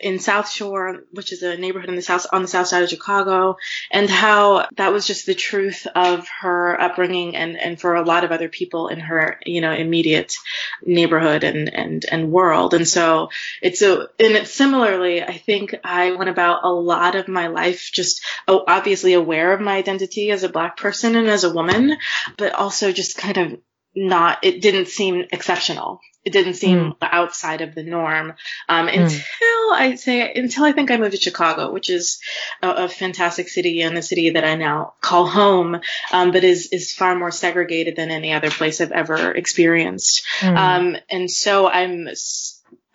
[0.00, 2.88] in South Shore, which is a neighborhood in the south on the south side of
[2.88, 3.56] Chicago,
[3.90, 8.24] and how that was just the truth of her upbringing and and for a lot
[8.24, 10.34] of other people in her you know immediate
[10.82, 12.73] neighborhood and and and world.
[12.74, 13.30] And so
[13.62, 17.90] it's a and it's similarly, I think I went about a lot of my life
[17.92, 21.96] just oh, obviously aware of my identity as a black person and as a woman,
[22.36, 23.58] but also just kind of
[23.94, 26.00] not it didn't seem exceptional.
[26.24, 28.32] It didn't seem outside of the norm.
[28.66, 32.18] Um, until I say until I think I moved to Chicago, which is
[32.62, 35.80] a, a fantastic city and a city that I now call home,
[36.12, 40.24] um, but is is far more segregated than any other place I've ever experienced.
[40.40, 40.56] Mm.
[40.56, 42.08] Um, and so I'm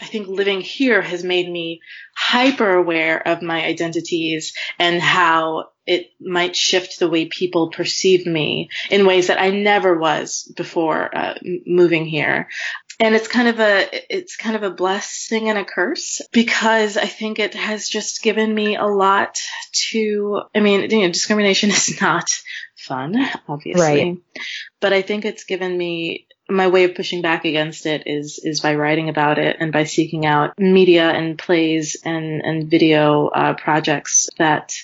[0.02, 1.82] I think living here has made me
[2.16, 8.70] hyper aware of my identities and how it might shift the way people perceive me
[8.90, 11.34] in ways that I never was before uh,
[11.66, 12.48] moving here
[13.00, 17.06] and it's kind of a it's kind of a blessing and a curse because I
[17.06, 19.40] think it has just given me a lot
[19.92, 22.28] to I mean you know discrimination is not
[22.78, 23.16] fun
[23.48, 24.18] obviously Right.
[24.80, 28.60] but I think it's given me my way of pushing back against it is is
[28.60, 33.54] by writing about it and by seeking out media and plays and and video uh,
[33.54, 34.76] projects that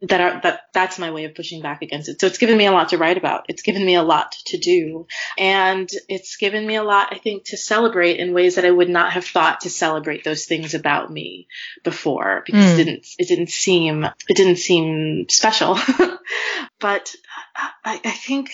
[0.00, 2.20] that are that that's my way of pushing back against it.
[2.20, 3.46] So it's given me a lot to write about.
[3.48, 7.46] It's given me a lot to do, and it's given me a lot, I think,
[7.46, 11.10] to celebrate in ways that I would not have thought to celebrate those things about
[11.12, 11.48] me
[11.82, 12.74] before because Mm.
[12.74, 15.76] it didn't it didn't seem it didn't seem special.
[16.80, 17.12] but
[17.84, 18.50] I, I think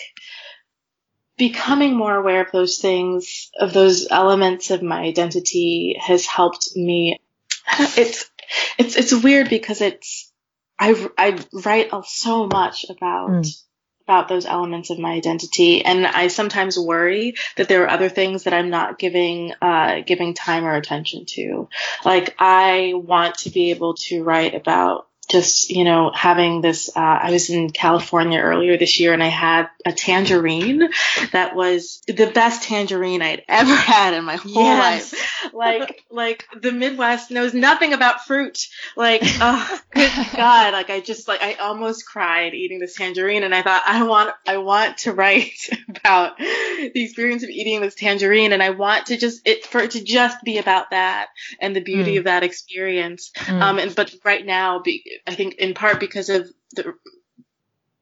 [1.37, 7.19] becoming more aware of those things, of those elements of my identity, has helped me.
[7.97, 8.29] It's
[8.77, 10.31] it's it's weird because it's
[10.77, 13.29] I I write so much about.
[13.31, 13.61] Mm.
[14.07, 18.43] About those elements of my identity, and I sometimes worry that there are other things
[18.43, 21.69] that I'm not giving uh, giving time or attention to.
[22.05, 26.89] Like I want to be able to write about just you know having this.
[26.95, 30.89] Uh, I was in California earlier this year, and I had a tangerine
[31.31, 35.13] that was the best tangerine I'd ever had in my whole Yes.
[35.13, 35.51] life.
[35.53, 38.67] Like like the Midwest knows nothing about fruit.
[38.95, 43.53] Like oh good God, like I just like I almost cried eating this tangerine, and
[43.53, 45.53] I thought I want I want to write
[45.89, 49.91] about the experience of eating this tangerine, and I want to just it for it
[49.91, 51.27] to just be about that
[51.59, 52.19] and the beauty Mm.
[52.19, 53.31] of that experience.
[53.35, 53.61] Mm.
[53.61, 56.95] Um, and but right now, be, I think in part because of the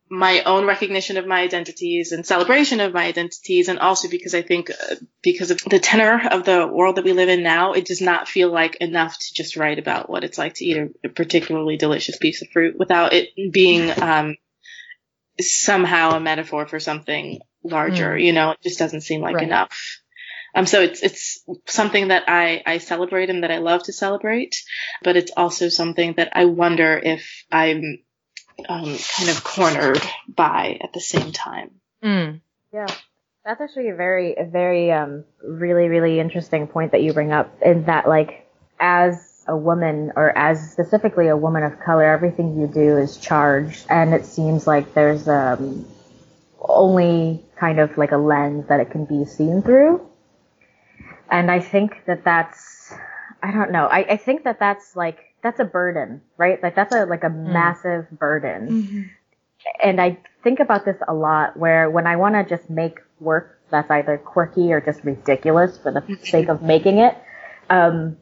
[0.09, 4.43] my own recognition of my identities and celebration of my identities, and also because I
[4.43, 7.85] think uh, because of the tenor of the world that we live in now, it
[7.85, 10.89] does not feel like enough to just write about what it's like to eat a,
[11.05, 14.37] a particularly delicious piece of fruit without it being um,
[15.39, 18.11] somehow a metaphor for something larger.
[18.11, 18.23] Mm.
[18.23, 19.45] You know, it just doesn't seem like Right.
[19.45, 20.02] enough.
[20.55, 24.63] Um, so it's it's something that I, I celebrate and that I love to celebrate,
[25.03, 27.99] but it's also something that I wonder if I'm
[28.69, 31.71] um, kind of cornered by at the same time.
[32.03, 32.41] Mm.
[32.71, 32.87] Yeah.
[33.45, 37.53] That's actually a very, a very, um, really, really interesting point that you bring up
[37.61, 38.47] in that, like,
[38.79, 43.85] as a woman or as specifically a woman of color, everything you do is charged
[43.89, 45.85] and it seems like there's um,
[46.61, 50.07] only kind of like a lens that it can be seen through.
[51.33, 52.93] And I think that that's,
[53.41, 56.61] I don't know, I, I think that that's like, that's a burden, right?
[56.61, 57.51] Like that's a, like a mm.
[57.51, 58.67] massive burden.
[58.69, 59.01] Mm-hmm.
[59.81, 63.59] And I think about this a lot where when I want to just make work
[63.71, 67.17] that's either quirky or just ridiculous for the sake of making it,
[67.67, 68.15] um,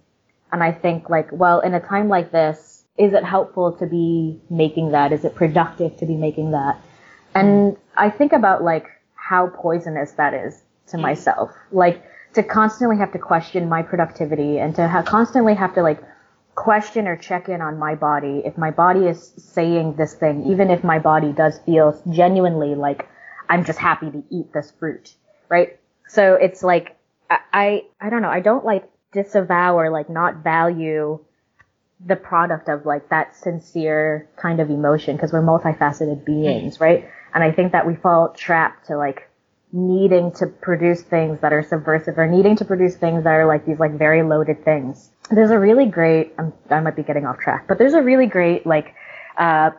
[0.54, 4.40] and I think like, well, in a time like this, is it helpful to be
[4.50, 5.12] making that?
[5.12, 6.80] Is it productive to be making that?
[7.36, 11.02] And I think about like how poisonous that is to mm.
[11.02, 11.52] myself.
[11.74, 16.02] Like to constantly have to question my productivity and to ha- constantly have to like
[16.56, 20.70] question or check in on my body if my body is saying this thing, even
[20.70, 23.08] if my body does feel genuinely like
[23.50, 25.14] I'm just happy to eat this fruit,
[25.50, 25.80] right?
[26.08, 26.98] So it's like
[27.30, 28.30] I I, I don't know.
[28.30, 31.20] I don't like disavow or like not value
[32.06, 36.82] the product of like that sincere kind of emotion because we're multifaceted beings, mm.
[36.82, 37.10] right?
[37.34, 39.30] And I think that we fall trapped to like
[39.74, 43.66] needing to produce things that are subversive or needing to produce things that are like
[43.66, 45.10] these like very loaded things.
[45.30, 48.28] There's a really great, I'm, i might be getting off track, but there's a really
[48.28, 48.94] great like,
[49.38, 49.72] uh,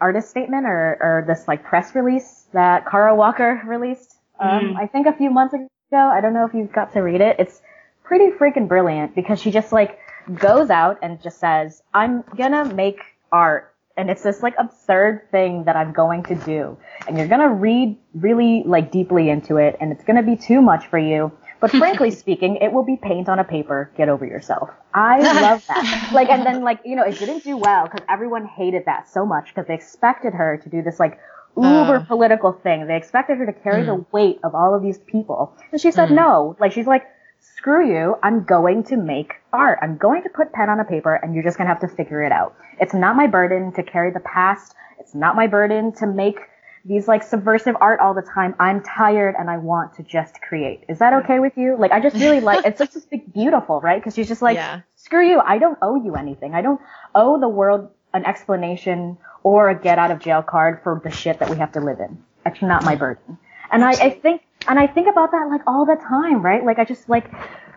[0.00, 4.16] artist statement or, or this like press release that Kara Walker released.
[4.40, 4.76] Um, mm.
[4.76, 5.66] I think a few months ago.
[5.90, 7.36] I don't know if you got to read it.
[7.38, 7.62] It's
[8.04, 9.98] pretty freaking brilliant because she just like
[10.34, 13.00] goes out and just says, I'm gonna make
[13.32, 13.74] art.
[13.98, 16.78] And it's this like absurd thing that I'm going to do.
[17.06, 20.86] And you're gonna read really like deeply into it and it's gonna be too much
[20.86, 21.32] for you.
[21.60, 23.90] But frankly speaking, it will be paint on a paper.
[23.96, 24.70] Get over yourself.
[24.94, 26.10] I love that.
[26.14, 29.26] like, and then like, you know, it didn't do well because everyone hated that so
[29.26, 31.18] much because they expected her to do this like
[31.56, 32.86] uber uh, political thing.
[32.86, 33.86] They expected her to carry mm.
[33.86, 35.56] the weight of all of these people.
[35.72, 36.14] And she said mm.
[36.14, 36.56] no.
[36.60, 37.04] Like, she's like,
[37.40, 39.78] screw you, I'm going to make art.
[39.82, 41.88] I'm going to put pen on a paper and you're just going to have to
[41.88, 42.56] figure it out.
[42.80, 44.74] It's not my burden to carry the past.
[44.98, 46.38] It's not my burden to make
[46.84, 48.54] these like subversive art all the time.
[48.58, 50.84] I'm tired and I want to just create.
[50.88, 51.76] Is that okay with you?
[51.78, 54.00] Like I just really like it's just beautiful, right?
[54.00, 54.80] Because she's just like, yeah.
[54.96, 55.40] screw you.
[55.40, 56.54] I don't owe you anything.
[56.54, 56.80] I don't
[57.14, 61.40] owe the world an explanation or a get out of jail card for the shit
[61.40, 62.22] that we have to live in.
[62.46, 63.38] It's not my burden.
[63.70, 66.64] And I, I think and I think about that like all the time, right?
[66.64, 67.30] Like I just like,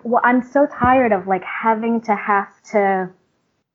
[0.04, 3.10] well, I'm so tired of like having to have to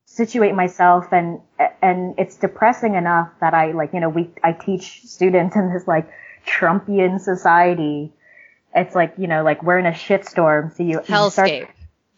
[0.05, 1.41] situate myself and,
[1.81, 5.87] and it's depressing enough that I like, you know, we, I teach students in this
[5.87, 6.09] like
[6.45, 8.13] Trumpian society.
[8.75, 10.75] It's like, you know, like we're in a shitstorm.
[10.75, 11.67] So you, hellscape.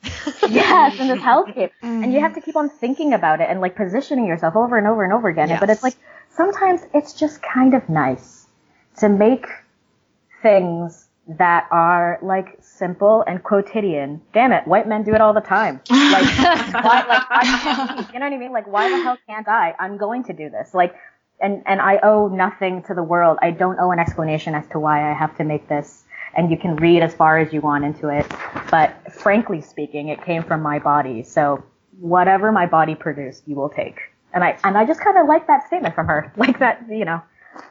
[0.03, 1.71] You start, yes, in this hellscape.
[1.81, 2.03] Mm-hmm.
[2.03, 4.85] And you have to keep on thinking about it and like positioning yourself over and
[4.85, 5.47] over and over again.
[5.47, 5.61] Yes.
[5.61, 5.95] But it's like,
[6.29, 8.45] sometimes it's just kind of nice
[8.97, 9.45] to make
[10.41, 14.21] things that are like simple and quotidian.
[14.33, 15.81] Damn it, white men do it all the time.
[15.89, 16.25] Like,
[16.83, 18.51] why, like I, you know what I mean?
[18.51, 19.75] Like, why the hell can't I?
[19.79, 20.73] I'm going to do this.
[20.73, 20.95] Like,
[21.39, 23.37] and and I owe nothing to the world.
[23.41, 26.03] I don't owe an explanation as to why I have to make this.
[26.35, 28.25] And you can read as far as you want into it,
[28.69, 31.23] but frankly speaking, it came from my body.
[31.23, 31.63] So
[31.99, 33.99] whatever my body produced, you will take.
[34.33, 37.05] And I and I just kind of like that statement from her, like that, you
[37.05, 37.21] know.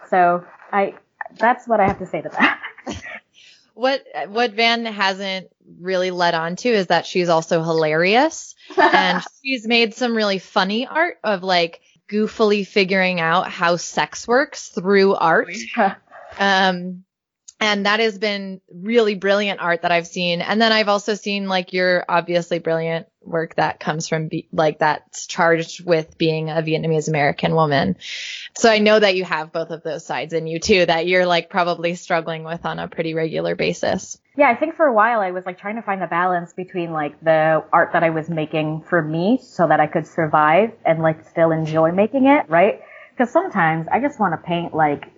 [0.08, 0.94] So I
[1.38, 2.57] that's what I have to say to that.
[3.78, 5.46] What what Van hasn't
[5.80, 10.88] really led on to is that she's also hilarious and she's made some really funny
[10.88, 15.54] art of like goofily figuring out how sex works through art.
[15.76, 15.94] Yeah.
[16.40, 17.04] Um
[17.60, 20.40] and that has been really brilliant art that I've seen.
[20.40, 24.78] And then I've also seen like your obviously brilliant work that comes from be- like
[24.78, 27.96] that's charged with being a Vietnamese American woman.
[28.56, 31.26] So I know that you have both of those sides in you too that you're
[31.26, 34.18] like probably struggling with on a pretty regular basis.
[34.36, 36.92] Yeah, I think for a while I was like trying to find the balance between
[36.92, 41.02] like the art that I was making for me so that I could survive and
[41.02, 42.80] like still enjoy making it, right?
[43.10, 45.10] Because sometimes I just want to paint like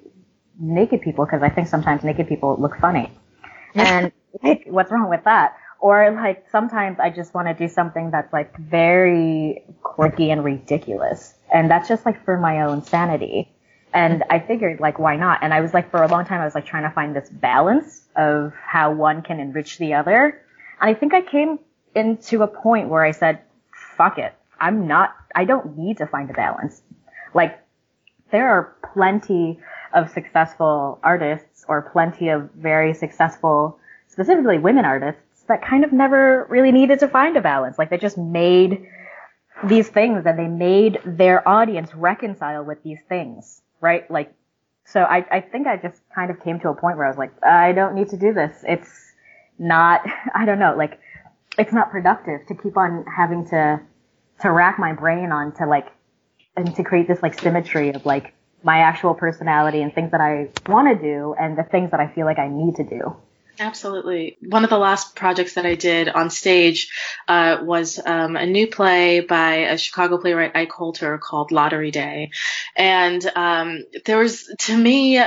[0.58, 3.12] naked people because I think sometimes naked people look funny.
[3.74, 4.10] And
[4.42, 5.54] like, what's wrong with that?
[5.80, 11.34] Or like sometimes I just want to do something that's like very quirky and ridiculous.
[11.52, 13.50] And that's just like for my own sanity.
[13.92, 15.40] And I figured like, why not?
[15.42, 17.28] And I was like, for a long time, I was like trying to find this
[17.28, 20.40] balance of how one can enrich the other.
[20.80, 21.58] And I think I came
[21.94, 23.40] into a point where I said,
[23.96, 24.34] fuck it.
[24.60, 26.82] I'm not, I don't need to find a balance.
[27.34, 27.58] Like,
[28.30, 29.58] there are plenty
[29.92, 33.78] of successful artists or plenty of very successful,
[34.08, 37.78] specifically women artists that kind of never really needed to find a balance.
[37.78, 38.86] Like they just made
[39.64, 44.10] these things and they made their audience reconcile with these things, right?
[44.10, 44.32] Like,
[44.86, 47.18] so I, I think I just kind of came to a point where I was
[47.18, 48.64] like, I don't need to do this.
[48.66, 49.12] It's
[49.58, 50.00] not,
[50.34, 50.98] I don't know, like,
[51.58, 53.80] it's not productive to keep on having to
[54.40, 55.88] to rack my brain on to like
[56.56, 58.32] and to create this like symmetry of like
[58.62, 62.06] my actual personality and things that I want to do and the things that I
[62.06, 63.16] feel like I need to do.
[63.60, 64.38] Absolutely.
[64.40, 66.90] One of the last projects that I did on stage
[67.28, 72.30] uh, was um, a new play by a Chicago playwright, Ike Holter, called Lottery Day.
[72.74, 75.22] And um, there was, to me,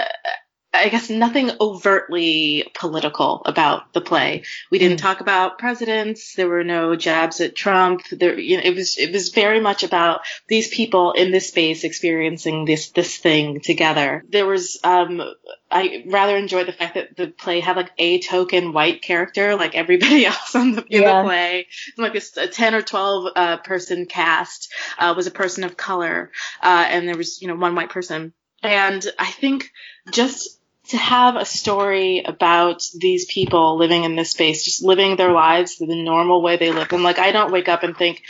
[0.76, 4.44] I guess nothing overtly political about the play.
[4.72, 5.04] We didn't mm.
[5.04, 6.34] talk about presidents.
[6.34, 8.02] There were no jabs at Trump.
[8.12, 11.84] There, you know, it was it was very much about these people in this space
[11.84, 14.24] experiencing this this thing together.
[14.28, 15.22] There was um,
[15.70, 19.76] I rather enjoyed the fact that the play had like a token white character, like
[19.76, 21.22] everybody else on the, in yeah.
[21.22, 21.68] the play.
[22.00, 26.32] Like a, a ten or twelve uh, person cast uh, was a person of color,
[26.64, 28.34] uh, and there was you know one white person.
[28.64, 29.72] And I think
[30.12, 30.60] just
[30.90, 35.78] to have a story about these people living in this space, just living their lives
[35.78, 37.04] the normal way they live them.
[37.04, 38.22] Like I don't wake up and think,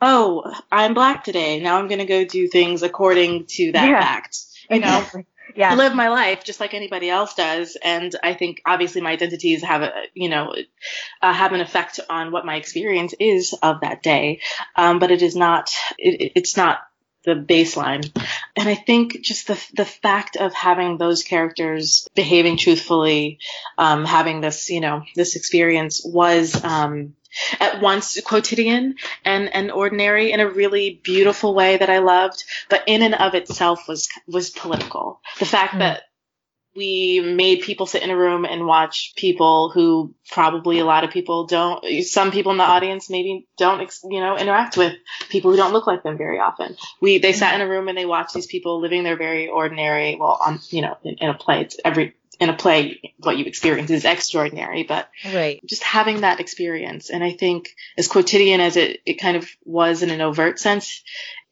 [0.00, 1.60] oh, I'm black today.
[1.60, 4.38] Now I'm going to go do things according to that yeah, fact.
[4.70, 5.06] You know,
[5.56, 5.74] yeah.
[5.74, 7.76] live my life just like anybody else does.
[7.82, 10.54] And I think obviously my identities have a, you know,
[11.22, 14.40] uh, have an effect on what my experience is of that day.
[14.76, 16.78] Um, but it is not, it, it's not
[17.26, 18.10] the baseline.
[18.56, 23.38] And I think just the the fact of having those characters behaving truthfully,
[23.76, 27.14] um, having this you know this experience was um,
[27.60, 32.84] at once quotidian and and ordinary in a really beautiful way that I loved, but
[32.86, 35.20] in and of itself was was political.
[35.38, 35.80] The fact mm.
[35.80, 36.04] that
[36.76, 41.10] we made people sit in a room and watch people who probably a lot of
[41.10, 44.94] people don't, some people in the audience maybe don't, you know, interact with
[45.28, 46.76] people who don't look like them very often.
[47.00, 50.16] We, they sat in a room and they watched these people living their very ordinary,
[50.16, 53.46] well, on, you know, in, in a play, it's every, in a play, what you
[53.46, 55.60] experience is extraordinary, but right.
[55.64, 57.08] just having that experience.
[57.08, 61.02] And I think as quotidian as it, it kind of was in an overt sense,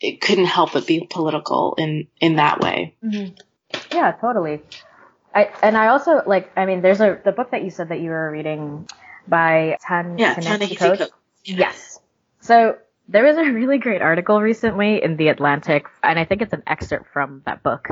[0.00, 2.94] it couldn't help but be political in, in that way.
[3.02, 3.34] Mm-hmm.
[3.92, 4.60] Yeah, totally.
[5.34, 8.00] I and I also like I mean there's a the book that you said that
[8.00, 8.88] you were reading
[9.26, 11.10] by Tan yeah, Ta-Nehisi Coates.
[11.44, 11.98] Yes.
[12.40, 12.76] So
[13.08, 16.62] there was a really great article recently in the Atlantic, and I think it's an
[16.66, 17.88] excerpt from that book,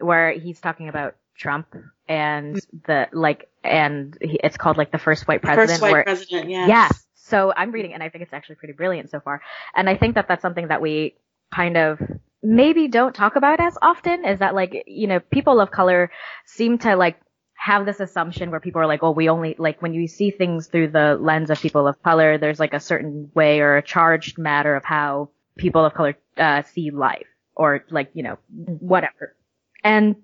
[0.00, 1.74] where he's talking about Trump
[2.08, 2.76] and hmm.
[2.86, 5.70] the like, and he, it's called like the first white president.
[5.70, 6.66] First white where, president, yeah.
[6.66, 7.06] Yes.
[7.14, 9.40] So I'm reading, and I think it's actually pretty brilliant so far.
[9.74, 11.14] And I think that that's something that we
[11.52, 12.00] kind of
[12.42, 16.10] maybe don't talk about as often is that like, you know, people of color
[16.44, 17.18] seem to like
[17.54, 20.66] have this assumption where people are like, oh, we only like when you see things
[20.68, 24.38] through the lens of people of color, there's like a certain way or a charged
[24.38, 29.34] matter of how people of color uh, see life or like, you know, whatever.
[29.82, 30.16] And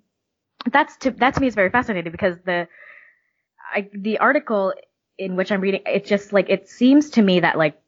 [0.71, 2.69] that's to, that to me is very fascinating because the,
[3.75, 4.75] I, the article
[5.19, 7.81] in which I'm reading, it just like, it seems to me that like,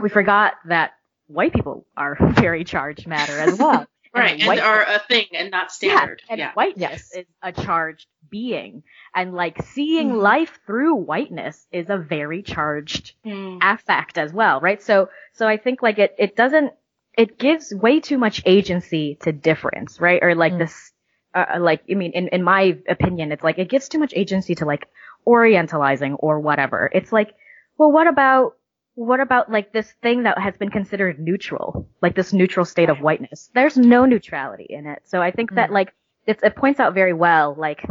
[0.00, 0.92] we forgot that
[1.32, 3.86] white people are very charged matter as well.
[4.14, 6.22] right, and, and are a thing and not standard.
[6.26, 6.52] Yeah, and yeah.
[6.54, 7.16] whiteness yes.
[7.16, 8.82] is a charged being.
[9.14, 10.22] And like seeing mm.
[10.22, 13.58] life through whiteness is a very charged mm.
[13.62, 14.82] affect as well, right?
[14.82, 16.72] So, so I think like it, it doesn't,
[17.16, 20.20] it gives way too much agency to difference, right?
[20.22, 20.58] Or like mm.
[20.58, 20.92] this,
[21.34, 24.12] uh, uh, like, I mean, in, in my opinion, it's like it gives too much
[24.14, 24.88] agency to like
[25.26, 26.90] orientalizing or whatever.
[26.92, 27.34] It's like,
[27.78, 28.56] well, what about
[28.94, 33.00] what about like this thing that has been considered neutral, like this neutral state of
[33.00, 33.50] whiteness?
[33.54, 35.02] There's no neutrality in it.
[35.04, 35.56] So I think mm-hmm.
[35.56, 35.74] that mm.
[35.74, 35.94] like
[36.26, 37.84] it, it points out very well, like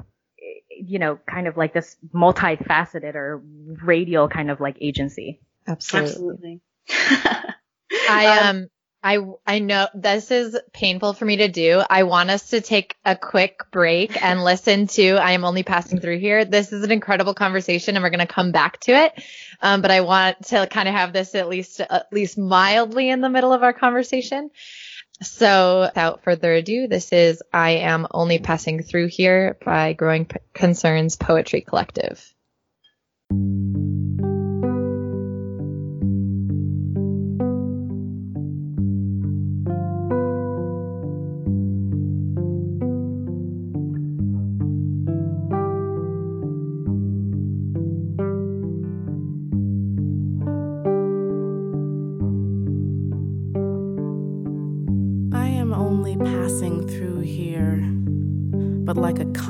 [0.69, 3.41] you know, kind of like this multifaceted or
[3.83, 5.39] radial kind of like agency.
[5.67, 6.61] Absolutely.
[6.89, 7.51] Absolutely.
[8.09, 8.67] I um
[9.03, 11.81] I I know this is painful for me to do.
[11.89, 15.99] I want us to take a quick break and listen to I am only passing
[15.99, 16.45] through here.
[16.45, 19.13] This is an incredible conversation and we're going to come back to it.
[19.61, 23.21] Um, but I want to kind of have this at least at least mildly in
[23.21, 24.51] the middle of our conversation.
[25.21, 30.37] So without further ado, this is I am only passing through here by Growing P-
[30.53, 32.33] Concerns Poetry Collective.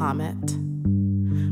[0.02, 0.58] Comet.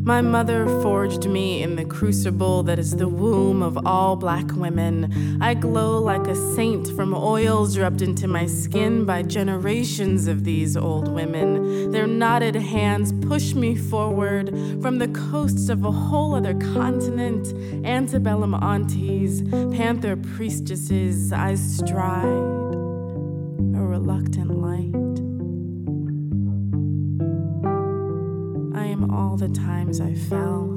[0.04, 5.38] My mother forged me in the crucible that is the womb of all black women.
[5.40, 10.76] I glow like a saint from oils rubbed into my skin by generations of these
[10.76, 11.92] old women.
[11.92, 14.50] Their knotted hands push me forward
[14.82, 17.54] from the coasts of a whole other continent.
[17.86, 19.44] Antebellum aunties,
[19.78, 22.24] panther priestesses, I stride
[23.80, 25.09] a reluctant light.
[29.40, 30.68] The times I fell.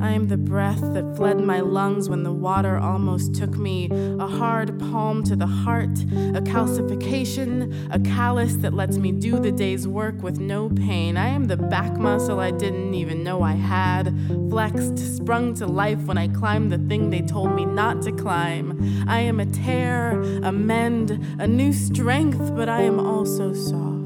[0.00, 3.88] I am the breath that fled my lungs when the water almost took me,
[4.18, 5.96] a hard palm to the heart,
[6.34, 11.16] a calcification, a callus that lets me do the day's work with no pain.
[11.16, 14.12] I am the back muscle I didn't even know I had,
[14.50, 19.04] flexed, sprung to life when I climbed the thing they told me not to climb.
[19.06, 24.01] I am a tear, a mend, a new strength, but I am also soft.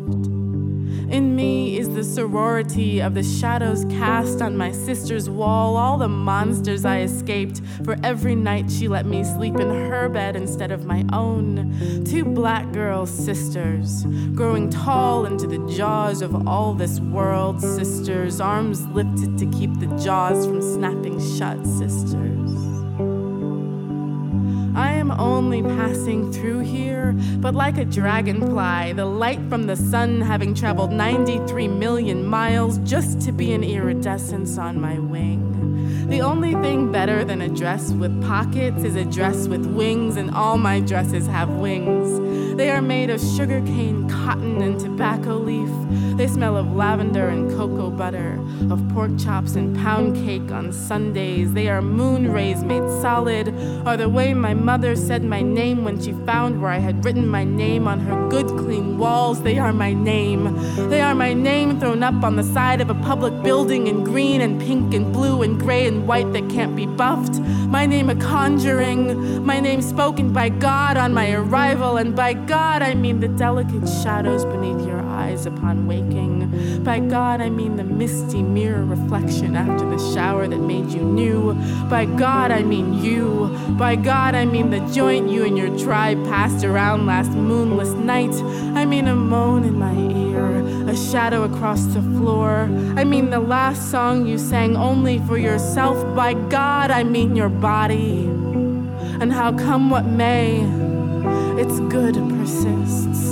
[1.09, 6.09] In me is the sorority of the shadows cast on my sister's wall, all the
[6.09, 10.84] monsters I escaped, for every night she let me sleep in her bed instead of
[10.84, 12.04] my own.
[12.04, 14.04] Two black girl sisters,
[14.34, 19.86] growing tall into the jaws of all this world, sisters, arms lifted to keep the
[20.02, 22.36] jaws from snapping shut, sisters.
[25.07, 30.52] Am only passing through here, but like a dragonfly, the light from the sun having
[30.52, 36.09] traveled 93 million miles just to be an iridescence on my wing.
[36.09, 40.32] The only thing better than a dress with pockets is a dress with wings, and
[40.32, 42.57] all my dresses have wings.
[42.57, 45.86] They are made of sugarcane, cotton, and tobacco leaf.
[46.27, 51.53] They smell of lavender and cocoa butter, of pork chops and pound cake on Sundays.
[51.53, 53.55] They are moon rays made solid,
[53.87, 57.29] or the way my mother said my name when she found where I had written
[57.29, 59.45] my name on her good, clean walls.
[59.45, 60.53] They are my name.
[60.91, 64.41] They are my name thrown up on the side of a public building in green
[64.41, 67.39] and pink and blue and gray and white that can't be buffed.
[67.68, 69.45] My name a conjuring.
[69.47, 73.89] My name spoken by God on my arrival, and by God I mean the delicate
[74.03, 74.85] shadows beneath
[75.17, 76.83] eyes upon waking.
[76.85, 81.55] By God I mean the misty mirror reflection after the shower that made you new.
[81.89, 83.49] By God I mean you.
[83.79, 88.35] By God I mean the joint you and your tribe passed around last moonless night.
[88.77, 89.97] I mean a moan in my
[90.29, 90.47] ear,
[90.89, 92.69] a shadow across the floor.
[92.97, 95.97] I mean the last song you sang only for yourself.
[96.14, 98.27] By God I mean your body.
[99.21, 100.61] And how come what may,
[101.59, 103.26] its good persists.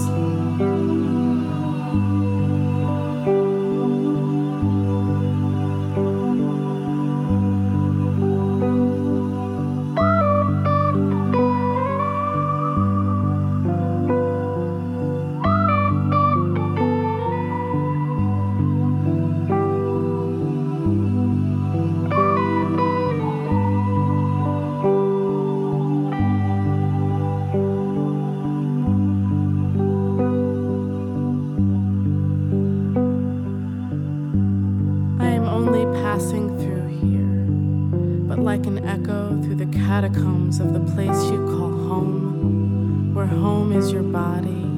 [39.94, 44.68] Catacombs of the place you call home, where home is your body,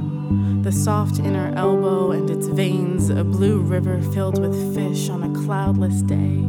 [0.63, 5.47] the soft inner elbow and its veins, a blue river filled with fish on a
[5.47, 6.43] cloudless day,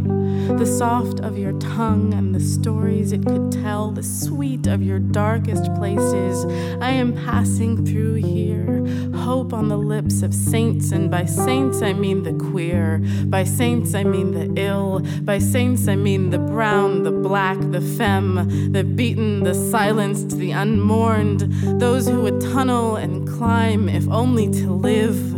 [0.58, 5.00] the soft of your tongue and the stories it could tell, the sweet of your
[5.00, 6.44] darkest places.
[6.82, 11.94] I am passing through here, hope on the lips of saints, and by saints I
[11.94, 17.04] mean the queer, by saints I mean the ill, by saints I mean the brown,
[17.04, 21.42] the black, the femme, the beaten, the silenced, the unmourned,
[21.80, 25.37] those who would tunnel and climb if only to live.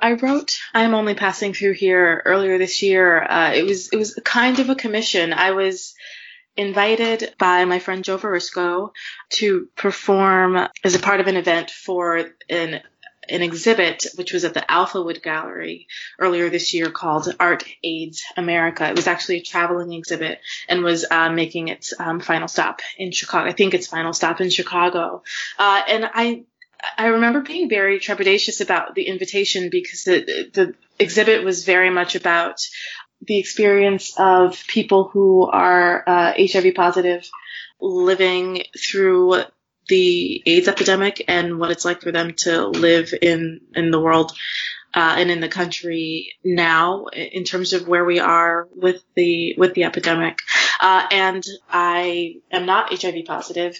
[0.00, 3.22] I wrote "I'm Only Passing Through Here" earlier this year.
[3.22, 5.32] Uh, it was it was kind of a commission.
[5.32, 5.94] I was
[6.56, 8.90] invited by my friend Joe Verisco
[9.30, 12.82] to perform as a part of an event for an
[13.28, 15.86] an exhibit which was at the Alphawood Gallery
[16.18, 18.88] earlier this year called Art AIDS America.
[18.88, 23.12] It was actually a traveling exhibit and was uh, making its um, final stop in
[23.12, 23.48] Chicago.
[23.48, 25.22] I think its final stop in Chicago.
[25.58, 26.44] Uh, and I
[26.98, 32.14] I remember being very trepidatious about the invitation because the, the exhibit was very much
[32.14, 32.60] about
[33.22, 37.28] the experience of people who are uh, HIV positive
[37.80, 39.42] living through
[39.88, 44.32] the AIDS epidemic and what it's like for them to live in in the world
[44.94, 49.74] uh, and in the country now in terms of where we are with the with
[49.74, 50.38] the epidemic.
[50.80, 53.78] Uh, and I am not HIV positive.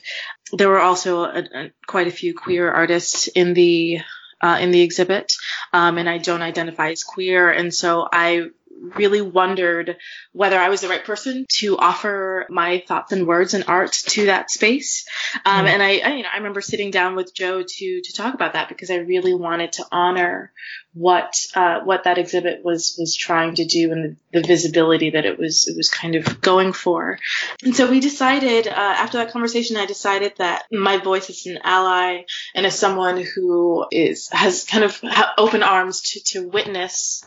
[0.52, 4.00] There were also a, a, quite a few queer artists in the
[4.40, 5.32] uh, in the exhibit,
[5.72, 8.48] um, and I don't identify as queer, and so I
[8.80, 9.96] really wondered
[10.32, 14.26] whether I was the right person to offer my thoughts and words and art to
[14.26, 15.06] that space.
[15.44, 18.12] Um, mm And I, I, you know, I remember sitting down with Joe to to
[18.12, 20.52] talk about that because I really wanted to honor
[20.92, 25.26] what uh, what that exhibit was was trying to do and the, the, visibility that
[25.26, 27.18] it was it was kind of going for.
[27.64, 31.58] And so we decided uh, after that conversation, I decided that my voice as an
[31.64, 32.22] ally
[32.54, 35.02] and as someone who is has kind of
[35.38, 37.24] open arms to to witness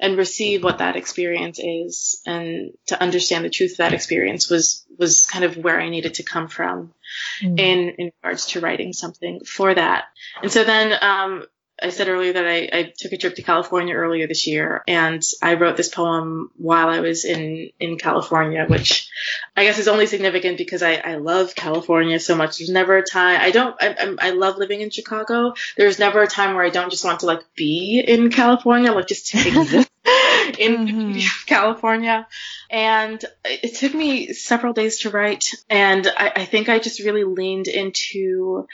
[0.00, 4.84] and receive what that experience is and to understand the truth of that experience was
[4.98, 6.92] was kind of where I needed to come from
[7.42, 7.58] mm-hmm.
[7.58, 10.04] in in regards to writing something for that.
[10.42, 11.44] And so then um,
[11.82, 15.22] I said earlier that I, I, took a trip to California earlier this year, and
[15.42, 19.08] I wrote this poem while I was in in California, which
[19.56, 22.58] I guess is only significant because I, I love California so much.
[22.58, 25.54] There's never a time I don't I, I love living in Chicago.
[25.76, 29.06] There's never a time where I don't just want to like be in California, like
[29.06, 29.89] just to exist
[30.58, 31.20] in mm-hmm.
[31.46, 32.26] California.
[32.70, 37.24] And it took me several days to write, and I, I think I just really
[37.24, 38.66] leaned into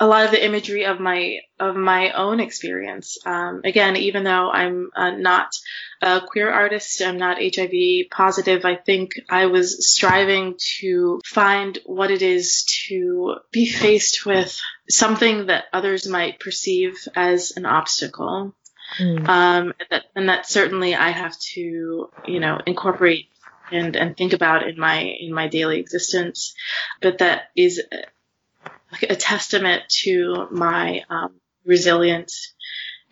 [0.00, 3.18] a lot of the imagery of my of my own experience.
[3.26, 5.50] Um, again, even though I'm uh, not
[6.00, 8.64] a queer artist, I'm not HIV positive.
[8.64, 14.58] I think I was striving to find what it is to be faced with
[14.88, 18.54] something that others might perceive as an obstacle.
[18.98, 19.28] Mm.
[19.28, 23.28] Um, that, and that certainly I have to, you know, incorporate
[23.70, 26.54] and, and think about in my in my daily existence.
[27.00, 27.80] But that is
[28.92, 31.34] like a testament to my um,
[31.64, 32.52] resilience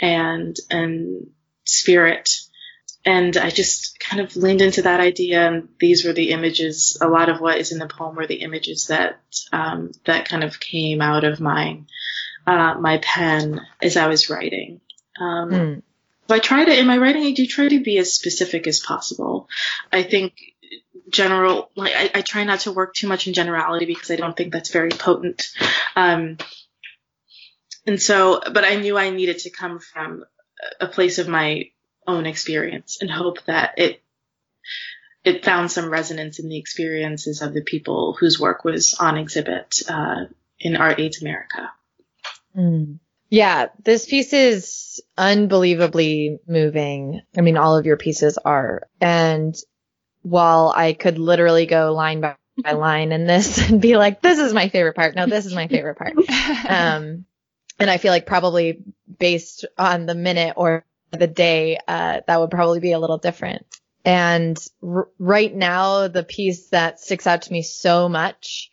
[0.01, 1.29] and and
[1.65, 2.31] spirit.
[3.05, 6.99] And I just kind of leaned into that idea, and these were the images.
[7.01, 9.21] A lot of what is in the poem were the images that
[9.53, 11.81] um, that kind of came out of my
[12.47, 14.81] uh, my pen as I was writing.
[15.21, 15.83] Um, mm.
[16.29, 18.81] So I try to in my writing, I do try to be as specific as
[18.81, 19.49] possible.
[19.93, 20.35] I think
[21.11, 24.37] general like I, I, try not to work too much in generality because I don't
[24.37, 25.43] think that's very potent.
[25.97, 26.37] Um,
[27.87, 30.25] and so, but I knew I needed to come from
[30.81, 31.71] a place of my
[32.07, 34.03] own experience and hope that it
[35.25, 39.83] it found some resonance in the experiences of the people whose work was on exhibit
[39.89, 40.25] uh,
[40.59, 41.71] in Art AIDS America.
[42.57, 42.99] Mm.
[43.31, 47.21] Yeah, this piece is unbelievably moving.
[47.37, 48.89] I mean, all of your pieces are.
[49.01, 49.55] And
[50.23, 54.39] while I could literally go line by, by line in this and be like, this
[54.39, 55.15] is my favorite part.
[55.15, 56.15] No, this is my favorite part.
[56.69, 57.25] Um,
[57.79, 58.83] and I feel like probably
[59.19, 63.65] based on the minute or the day, uh, that would probably be a little different.
[64.05, 68.71] And r- right now, the piece that sticks out to me so much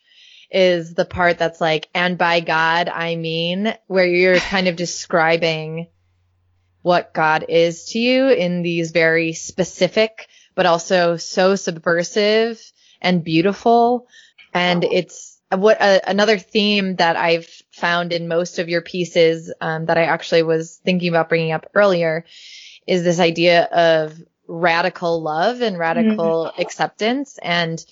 [0.50, 5.88] is the part that's like, and by God, I mean, where you're kind of describing
[6.82, 12.60] what God is to you in these very specific but also so subversive
[13.00, 14.08] and beautiful.
[14.52, 19.86] And it's what uh, another theme that I've found in most of your pieces um,
[19.86, 22.24] that I actually was thinking about bringing up earlier
[22.88, 24.18] is this idea of
[24.48, 26.60] radical love and radical mm-hmm.
[26.60, 27.38] acceptance.
[27.40, 27.84] And,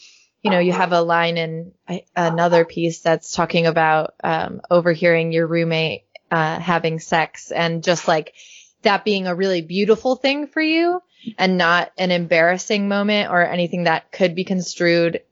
[0.45, 1.72] you know, you have a line in
[2.14, 8.34] another piece that's talking about um, overhearing your roommate uh, having sex and just like
[8.82, 11.01] that being a really beautiful thing for you
[11.38, 15.22] and not an embarrassing moment or anything that could be construed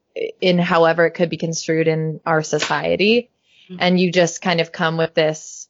[0.41, 3.31] in however it could be construed in our society.
[3.69, 3.77] Mm-hmm.
[3.81, 5.69] And you just kind of come with this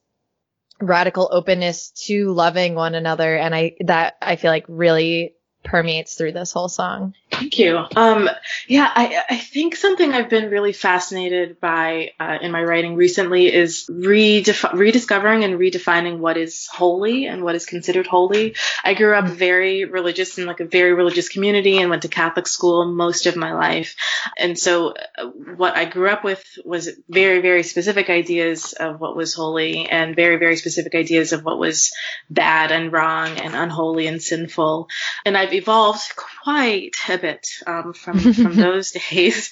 [0.81, 3.37] radical openness to loving one another.
[3.37, 7.15] And I, that I feel like really permeates through this whole song.
[7.31, 7.83] Thank you.
[7.97, 8.29] Um,
[8.69, 13.53] yeah, I, I think something I've been really fascinated by uh, in my writing recently
[13.53, 18.55] is redefi- rediscovering and redefining what is holy and what is considered holy.
[18.85, 22.47] I grew up very religious in like a very religious community and went to Catholic
[22.47, 23.97] school most of my life.
[24.37, 29.17] And so uh, what I grew up with was very, very specific ideas of what
[29.17, 31.93] was holy and very, very specific ideas of what was
[32.29, 34.89] bad and wrong and unholy and sinful.
[35.25, 39.51] And I've evolved quite a bit um, from from those days,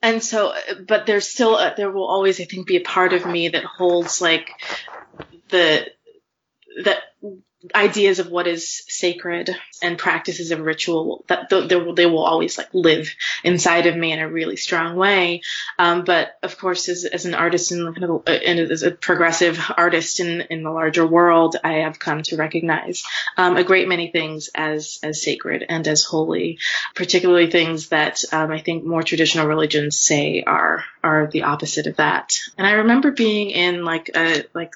[0.00, 0.54] and so,
[0.86, 3.64] but there's still a, there will always, I think, be a part of me that
[3.64, 4.50] holds like
[5.48, 5.86] the
[6.84, 6.98] that
[7.74, 9.50] ideas of what is sacred
[9.82, 14.12] and practices of ritual that they will, they will always like live inside of me
[14.12, 15.42] in a really strong way.
[15.78, 19.60] Um, but of course, as, as an artist and kind of and as a progressive
[19.76, 23.04] artist in in the larger world, I have come to recognize
[23.36, 26.58] um, a great many things as as sacred and as holy,
[26.94, 31.96] particularly things that um, I think more traditional religions say are are the opposite of
[31.96, 32.38] that.
[32.58, 34.72] And I remember being in like a like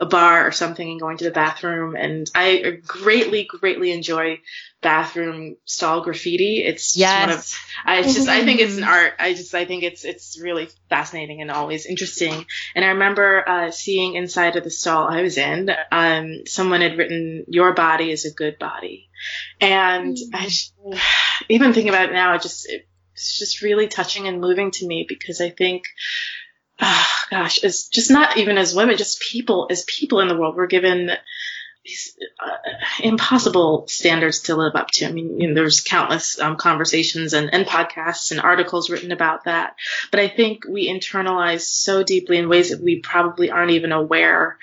[0.00, 1.96] a bar or something and going to the bathroom.
[1.96, 4.40] And I greatly, greatly enjoy
[4.80, 6.62] bathroom stall graffiti.
[6.64, 7.26] It's yes.
[7.26, 7.54] one of,
[7.84, 9.14] I just, I think it's an art.
[9.18, 12.44] I just, I think it's, it's really fascinating and always interesting.
[12.74, 16.98] And I remember, uh, seeing inside of the stall I was in, um, someone had
[16.98, 19.08] written, your body is a good body.
[19.60, 20.74] And I just,
[21.48, 22.70] even thinking about it now, it just,
[23.14, 25.84] it's just really touching and moving to me because I think,
[26.80, 30.56] oh, gosh, as just not even as women, just people, as people in the world,
[30.56, 31.10] we're given
[31.84, 32.56] these uh,
[33.02, 35.06] impossible standards to live up to.
[35.06, 39.44] I mean, you know, there's countless um, conversations and, and podcasts and articles written about
[39.44, 39.76] that.
[40.10, 44.56] But I think we internalize so deeply in ways that we probably aren't even aware,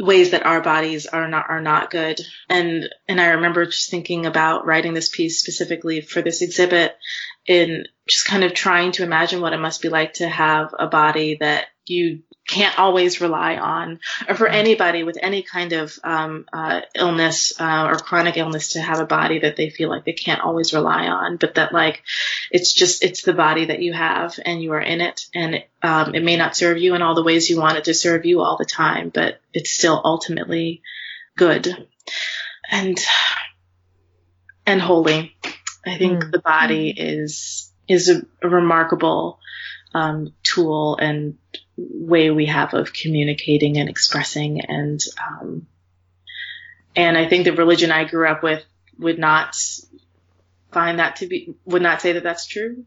[0.00, 2.20] ways that our bodies are not are not good.
[2.48, 6.96] And and I remember just thinking about writing this piece specifically for this exhibit
[7.46, 10.86] in just kind of trying to imagine what it must be like to have a
[10.86, 16.44] body that you can't always rely on, or for anybody with any kind of um,
[16.52, 20.12] uh, illness uh, or chronic illness to have a body that they feel like they
[20.12, 22.02] can't always rely on, but that like
[22.50, 25.70] it's just it's the body that you have and you are in it, and it,
[25.82, 28.26] um, it may not serve you in all the ways you want it to serve
[28.26, 30.82] you all the time, but it's still ultimately
[31.36, 31.88] good
[32.70, 32.98] and
[34.66, 35.34] and holy.
[35.86, 36.32] I think mm.
[36.32, 39.38] the body is is a, a remarkable
[39.94, 41.38] um, tool and
[41.76, 45.66] way we have of communicating and expressing and um,
[46.96, 48.64] and I think the religion I grew up with
[48.98, 49.56] would not
[50.72, 52.84] find that to be would not say that that's true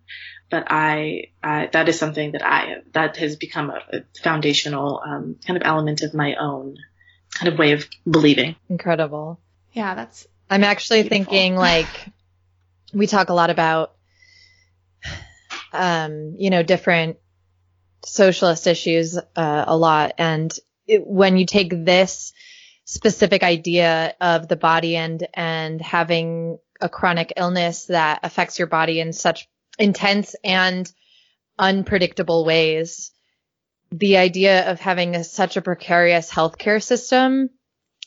[0.49, 5.35] but I, I that is something that I that has become a, a foundational um,
[5.45, 6.77] kind of element of my own
[7.33, 9.39] kind of way of believing incredible
[9.73, 11.25] yeah that's I'm actually beautiful.
[11.25, 11.87] thinking like
[12.93, 13.93] we talk a lot about
[15.73, 17.17] um, you know different
[18.05, 20.13] socialist issues uh, a lot.
[20.17, 20.53] And
[20.85, 22.33] it, when you take this
[22.85, 28.99] specific idea of the body and and having a chronic illness that affects your body
[28.99, 30.91] in such intense and
[31.59, 33.11] unpredictable ways,
[33.91, 37.49] the idea of having a, such a precarious healthcare system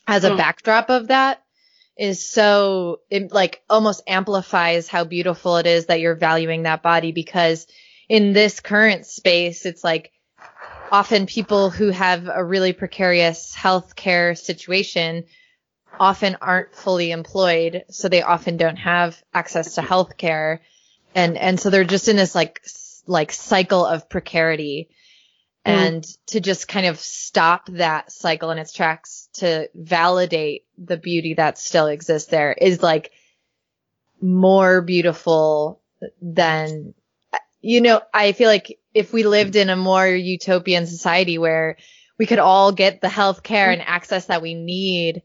[0.06, 0.36] as a mm.
[0.36, 1.42] backdrop of that
[2.00, 7.12] is so it like almost amplifies how beautiful it is that you're valuing that body
[7.12, 7.66] because
[8.08, 10.10] in this current space, it's like
[10.90, 15.24] often people who have a really precarious healthcare situation
[15.98, 20.60] often aren't fully employed, so they often don't have access to healthcare,
[21.14, 22.62] and and so they're just in this like
[23.06, 24.88] like cycle of precarity.
[25.66, 25.72] Mm.
[25.72, 31.34] And to just kind of stop that cycle in its tracks to validate the beauty
[31.34, 33.10] that still exists there is like
[34.22, 35.82] more beautiful
[36.22, 36.94] than
[37.62, 41.76] you know, I feel like if we lived in a more utopian society where
[42.18, 45.22] we could all get the health care and access that we need,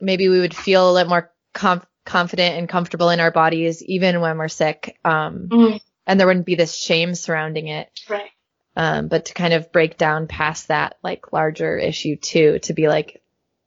[0.00, 4.20] maybe we would feel a little more com- confident and comfortable in our bodies, even
[4.20, 4.98] when we're sick.
[5.04, 5.76] Um, mm-hmm.
[6.06, 7.88] and there wouldn't be this shame surrounding it.
[8.08, 8.30] Right.
[8.74, 12.88] Um, but to kind of break down past that, like larger issue too, to be
[12.88, 13.22] like,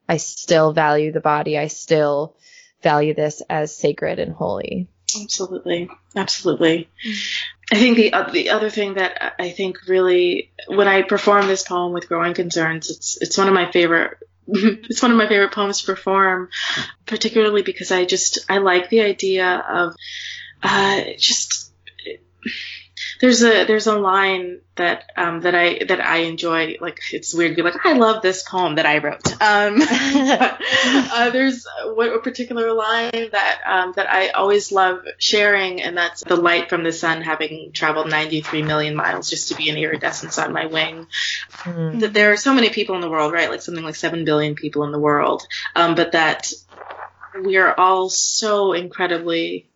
[0.10, 1.58] I still value the body.
[1.58, 2.36] I still
[2.82, 4.88] value this as sacred and holy.
[5.20, 5.90] Absolutely.
[6.16, 6.90] Absolutely.
[7.72, 11.64] I think the uh, the other thing that I think really when I perform this
[11.64, 15.52] poem with growing concerns, it's it's one of my favorite it's one of my favorite
[15.52, 16.50] poems to perform,
[17.06, 19.96] particularly because I just I like the idea of
[20.62, 21.65] uh, just
[23.22, 26.78] there's a there's a line that um, that I that I enjoy.
[26.80, 29.26] Like it's weird to be like I love this poem that I wrote.
[29.42, 35.98] Um, but, uh, there's a particular line that um, that I always love sharing, and
[35.98, 39.78] that's the light from the sun having traveled 93 million miles just to be an
[39.78, 41.08] iridescence on my wing.
[41.64, 42.02] Mm.
[42.02, 43.50] That there are so many people in the world, right?
[43.50, 46.52] Like something like seven billion people in the world, um, but that
[47.44, 49.70] we are all so incredibly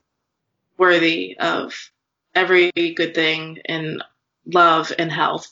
[0.77, 1.91] worthy of
[2.39, 4.01] every good thing in
[4.45, 5.47] love and health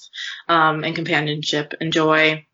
[0.47, 2.45] um, and companionship and joy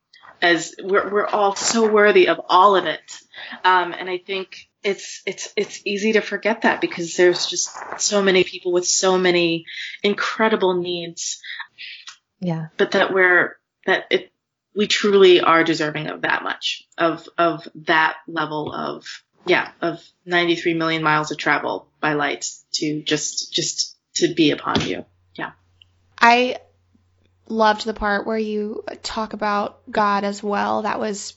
[0.41, 3.19] as we're, we're all so worthy of all of it.
[3.63, 8.21] Um, and i think it's it's it's easy to forget that because there's just so
[8.21, 9.65] many people with so many
[10.03, 11.41] incredible needs.
[12.39, 12.67] Yeah.
[12.77, 14.31] But that we're that it
[14.75, 19.05] we truly are deserving of that much of of that level of
[19.45, 24.81] yeah of 93 million miles of travel by light to just just to be upon
[24.81, 25.05] you.
[25.35, 25.51] Yeah.
[26.19, 26.57] I
[27.47, 30.83] loved the part where you talk about God as well.
[30.83, 31.35] That was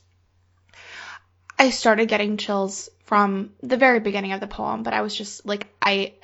[1.59, 5.47] I started getting chills from the very beginning of the poem, but I was just
[5.47, 6.15] like I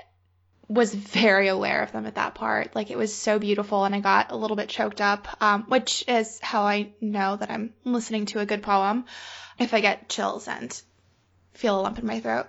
[0.68, 2.74] was very aware of them at that part.
[2.74, 6.05] Like it was so beautiful and I got a little bit choked up, um, which
[6.09, 9.05] is how I know that I'm listening to a good poem
[9.59, 10.82] if I get chills and
[11.55, 12.46] feel a lump in my throat.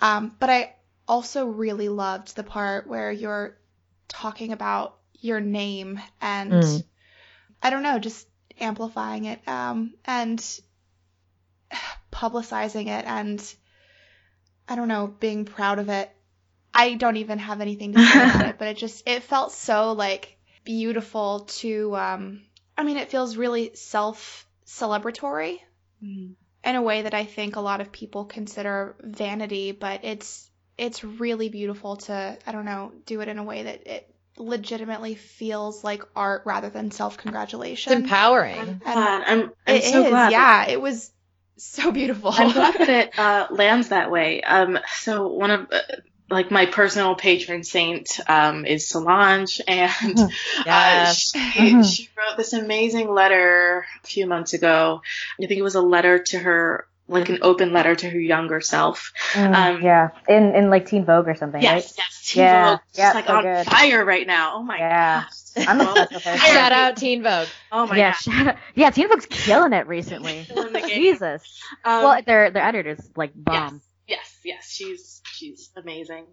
[0.00, 0.74] Um, but I
[1.08, 3.56] also really loved the part where you're
[4.08, 6.84] talking about your name and mm.
[7.62, 8.26] I don't know, just
[8.60, 10.42] amplifying it um, and
[12.12, 13.54] publicizing it and
[14.68, 16.10] I don't know, being proud of it.
[16.74, 19.92] I don't even have anything to say about it, but it just it felt so
[19.92, 22.42] like beautiful to um
[22.76, 25.58] I mean it feels really self celebratory
[26.02, 26.34] mm.
[26.64, 31.02] in a way that I think a lot of people consider vanity, but it's it's
[31.02, 35.82] really beautiful to I don't know do it in a way that it legitimately feels
[35.82, 37.92] like art rather than self congratulation.
[37.92, 38.60] It's empowering.
[38.60, 39.24] I'm glad.
[39.26, 40.32] I'm, I'm so is, glad.
[40.32, 41.10] Yeah, it was
[41.56, 42.30] so beautiful.
[42.34, 44.42] I'm glad that it uh, lands that way.
[44.42, 45.78] Um, so one of uh,
[46.28, 50.28] like my personal patron saint um, is Solange, and uh,
[50.66, 51.32] yes.
[51.34, 51.82] uh, she, mm-hmm.
[51.82, 55.02] she wrote this amazing letter a few months ago.
[55.40, 58.60] I think it was a letter to her like an open letter to her younger
[58.60, 59.12] self.
[59.32, 61.62] Mm, um, yeah, in in like Teen Vogue or something.
[61.62, 61.94] Yes, right?
[61.98, 62.80] yes, Teen yeah, Vogue.
[62.94, 63.66] She's like so on good.
[63.66, 64.54] fire right now.
[64.56, 65.24] Oh my yeah.
[65.56, 65.68] gosh.
[65.68, 66.36] I'm obsessed with her.
[66.36, 67.48] Shout out Teen Vogue.
[67.70, 68.56] Oh my yeah, gosh.
[68.74, 70.44] yeah, Teen Vogue's killing it recently.
[70.48, 71.60] killing Jesus.
[71.84, 73.80] Um, well, their their editors like bomb.
[74.06, 76.26] Yes, yes, yes, she's she's amazing.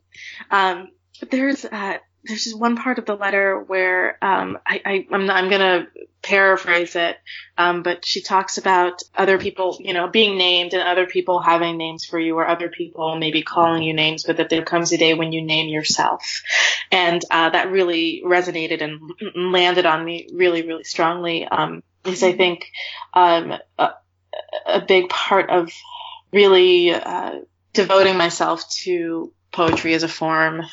[0.50, 5.08] Um, but there's uh there's just one part of the letter where um, I, I
[5.12, 5.88] I'm, I'm gonna
[6.22, 7.18] paraphrase it,
[7.58, 11.78] um, but she talks about other people, you know, being named and other people having
[11.78, 14.98] names for you, or other people maybe calling you names, but that there comes a
[14.98, 16.44] day when you name yourself,
[16.92, 19.02] and uh, that really resonated and
[19.52, 21.46] landed on me really, really strongly.
[21.46, 22.66] Um, because I think
[23.14, 23.92] um, a,
[24.66, 25.72] a big part of
[26.32, 27.40] really uh,
[27.74, 30.64] devoting myself to poetry as a form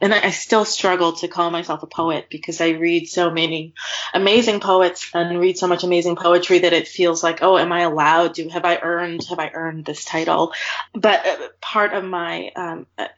[0.00, 3.74] and I, still struggle to call myself a poet because I read so many
[4.14, 7.80] amazing poets and read so much amazing poetry that it feels like, oh, am I
[7.80, 8.48] allowed to?
[8.48, 9.24] Have I earned?
[9.28, 10.52] Have I earned this title?
[10.94, 13.08] But uh, part of my um, uh,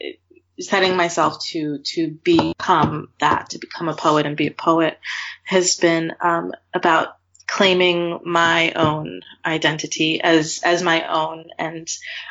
[0.61, 4.99] setting myself to to become that, to become a poet and be a poet,
[5.45, 7.17] has been um, about
[7.47, 11.89] claiming my own identity as as my own and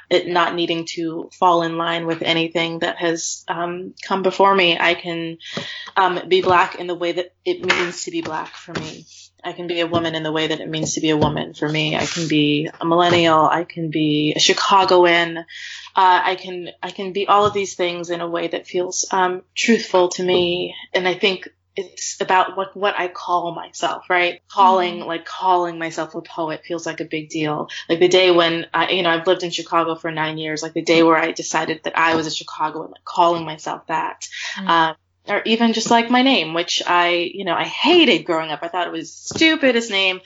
[0.09, 4.77] it not needing to fall in line with anything that has um, come before me.
[4.79, 5.37] I can
[5.95, 9.05] um, be black in the way that it means to be black for me.
[9.43, 11.53] I can be a woman in the way that it means to be a woman
[11.53, 11.95] for me.
[11.95, 13.45] I can be a millennial.
[13.45, 15.37] I can be a Chicagoan.
[15.37, 15.43] Uh,
[15.95, 19.41] I can I can be all of these things in a way that feels um,
[19.55, 20.75] truthful to me.
[20.93, 24.41] And I think it's about what what I call myself, right?
[24.49, 25.07] Calling mm-hmm.
[25.07, 27.69] like calling myself a poet feels like a big deal.
[27.87, 30.61] Like the day when I, you know, I've lived in Chicago for nine years.
[30.61, 34.27] Like the day where I decided that I was a Chicagoan, like calling myself that.
[34.57, 34.67] Mm-hmm.
[34.67, 34.95] Um,
[35.27, 38.63] or even just like my name, which I, you know, I hated growing up.
[38.63, 40.17] I thought it was stupidest name.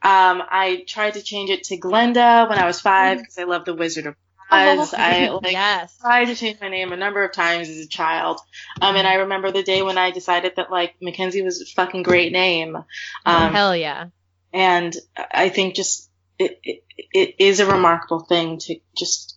[0.00, 3.50] Um, I tried to change it to Glenda when I was five because mm-hmm.
[3.50, 4.14] I love the Wizard of
[4.54, 5.96] because I like yes.
[6.00, 8.40] tried to change my name a number of times as a child.
[8.80, 12.02] Um, and I remember the day when I decided that like Mackenzie was a fucking
[12.02, 12.76] great name.
[12.76, 12.84] Um,
[13.26, 14.06] oh, hell yeah.
[14.52, 19.36] And I think just it, it, it is a remarkable thing to just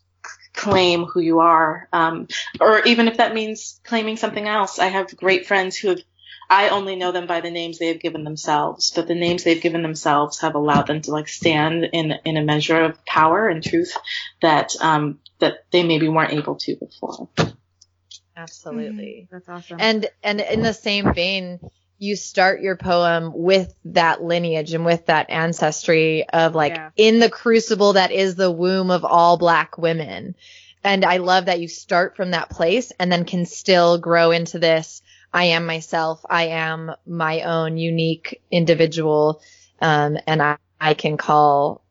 [0.54, 1.88] claim who you are.
[1.94, 2.28] Um,
[2.60, 4.80] or even if that means claiming something else.
[4.80, 6.02] I have great friends who have
[6.50, 9.62] I only know them by the names they have given themselves, but the names they've
[9.62, 13.64] given themselves have allowed them to like stand in in a measure of power and
[13.64, 13.96] truth
[14.42, 17.30] that um, that they maybe weren't able to before.
[18.36, 19.28] Absolutely.
[19.32, 19.78] That's awesome.
[19.80, 21.60] And and in the same vein,
[21.98, 26.92] you start your poem with that lineage and with that ancestry of like Yeah.
[26.96, 30.36] in the crucible that is the womb of all black women.
[30.84, 34.60] And I love that you start from that place and then can still grow into
[34.60, 35.02] this
[35.34, 36.26] I am myself.
[36.30, 39.42] I am my own unique individual.
[39.82, 41.84] Um, and I, I can call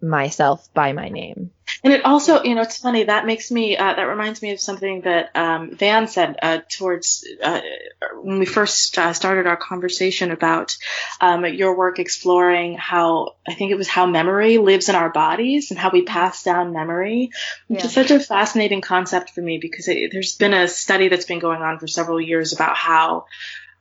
[0.00, 1.50] myself by my name.
[1.84, 3.04] And it also, you know, it's funny.
[3.04, 7.26] That makes me, uh, that reminds me of something that um, Van said uh, towards
[7.42, 7.60] uh,
[8.22, 10.76] when we first uh, started our conversation about
[11.20, 15.70] um, your work exploring how, I think it was how memory lives in our bodies
[15.70, 17.30] and how we pass down memory,
[17.68, 17.86] which Yeah.
[17.86, 21.38] is such a fascinating concept for me because it, there's been a study that's been
[21.40, 23.26] going on for several years about how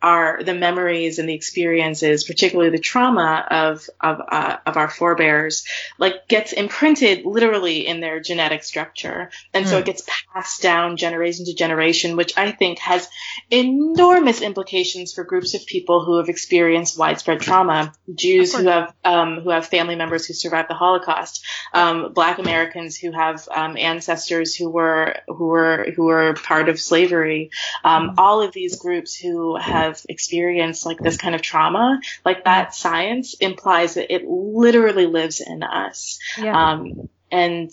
[0.02, 5.66] our the memories and the experiences, particularly the trauma of of uh, of our forebears,
[5.98, 9.80] like gets imprinted literally in their genetic structure, and so Mm.
[9.82, 13.08] it gets passed down generation to generation, which I think has
[13.50, 17.94] enormous implications for groups of people who have experienced widespread trauma.
[18.14, 22.98] Jews who have um, who have family members who survived the Holocaust, um, Black Americans
[22.98, 27.52] who have um, ancestors who were who were who were part of slavery,
[27.84, 32.74] um, all of these groups who have experienced like this kind of trauma, like that
[32.74, 36.20] science implies that it literally lives in us.
[36.38, 36.72] yeah.
[36.72, 37.72] Um, and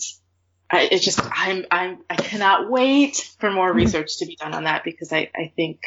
[0.71, 4.65] I, it's just, I'm, I'm, I cannot wait for more research to be done on
[4.65, 5.81] that because I, I think,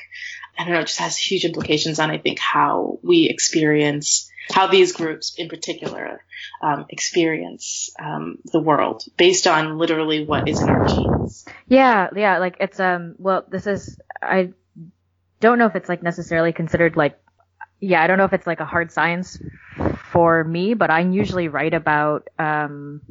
[0.59, 4.66] I don't know, it just has huge implications on, I think, how we experience, how
[4.66, 6.24] these groups in particular,
[6.61, 11.45] um, experience, um, the world based on literally what is in our genes.
[11.68, 14.53] Yeah, yeah, like it's um well this is I
[15.43, 17.18] don't know if it's like necessarily considered like
[17.80, 19.43] yeah, I don't know if it's like a hard science
[20.12, 23.03] for me, but I usually write about um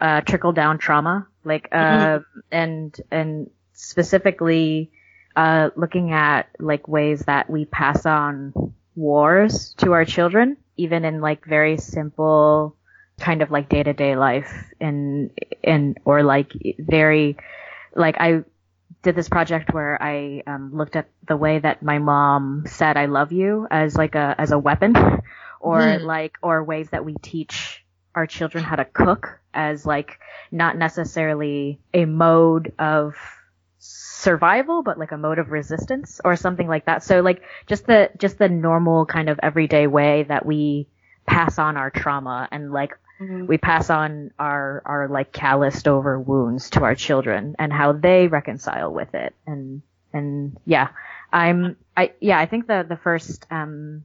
[0.00, 2.20] uh trickle down trauma, like uh
[2.52, 4.92] and and specifically
[5.34, 8.52] uh looking at like ways that we pass on
[8.94, 12.76] wars to our children, even in like very simple
[13.18, 15.30] kind of like day to day life and
[15.64, 17.36] and or like very
[17.96, 18.44] like I
[19.02, 23.06] did this project where I um, looked at the way that my mom said "I
[23.06, 24.94] love you" as like a as a weapon,
[25.60, 26.02] or Hmm.
[26.02, 27.84] like or ways that we teach
[28.14, 30.18] our children how to cook as like
[30.50, 33.14] not necessarily a mode of
[33.78, 38.10] survival but like a mode of resistance or something like that so like just the
[38.18, 40.88] just the normal kind of everyday way that we
[41.26, 46.70] pass on our trauma and like we pass on our our like calloused over wounds
[46.70, 49.34] to our children and how they reconcile with it.
[49.46, 50.88] And and yeah
[51.30, 54.02] i'm i yeah i think the the first um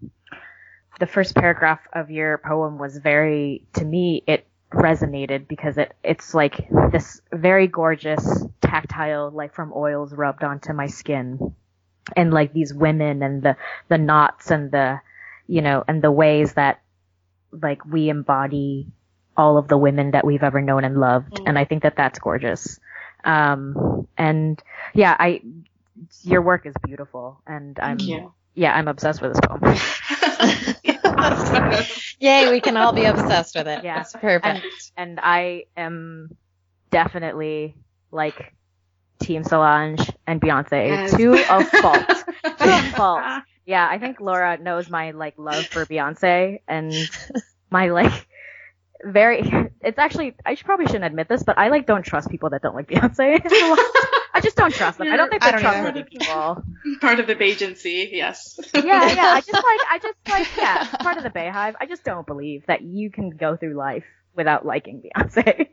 [1.00, 6.34] the first paragraph of your poem was very to me it resonated because it it's
[6.34, 11.54] like this very gorgeous tactile like from oils rubbed onto my skin.
[12.18, 13.56] And like these women and the
[13.88, 15.00] the knots and the
[15.48, 16.82] you know and the ways that
[17.52, 18.88] like we embody
[19.36, 21.44] all of the women that we've ever known and loved Mm.
[21.48, 22.80] and i think that that's gorgeous
[23.24, 24.62] um and
[24.94, 25.42] yeah i
[26.24, 27.98] your work is beautiful and i'm
[28.56, 29.76] yeah i'm obsessed with this poem
[31.06, 31.86] Awesome.
[32.20, 33.84] Yay, we can all be obsessed with it.
[33.84, 34.02] Yeah.
[34.02, 34.66] It's perfect.
[34.98, 36.36] and i am
[36.92, 37.76] definitely
[38.12, 38.54] like
[39.20, 41.16] team solange and beyonce Yes.
[41.16, 42.08] to a fault
[42.44, 43.24] to a fault
[43.66, 46.94] yeah i think laura knows my like love for beyonce and
[47.70, 48.28] my like
[49.04, 49.42] very
[49.82, 52.62] it's actually i should, probably shouldn't admit this but i like don't trust people that
[52.62, 53.42] don't like beyonce.
[54.36, 55.14] I just don't trust them.
[55.14, 56.64] I don't think I they're trustworthy people.
[57.02, 58.60] Part of the agency, yes.
[58.74, 61.76] yeah yeah i just like i just like yeah part of the Beyhive.
[61.80, 65.68] I just don't believe that you can go through life without liking beyonce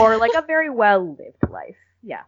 [0.00, 1.76] or like a very well lived life.
[2.02, 2.22] Yeah.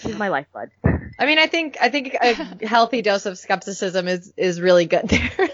[0.00, 0.70] She's my lifeblood.
[1.18, 5.08] I mean, I think I think a healthy dose of skepticism is is really good
[5.08, 5.48] there.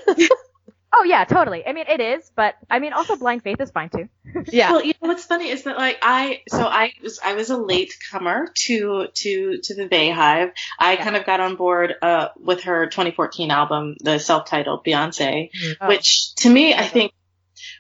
[0.93, 3.91] Oh yeah totally i mean it is but i mean also blind faith is fine
[3.91, 4.09] too
[4.49, 4.73] yeah.
[4.73, 7.57] Well, you know what's funny is that like I so I was I was a
[7.57, 10.53] late comer to to to the Beyhive.
[10.79, 11.05] I Yeah.
[11.05, 15.49] kind of got on board uh with her 2014 album, the self-titled Beyonce,
[15.81, 15.89] Oh.
[15.89, 17.13] which to me I think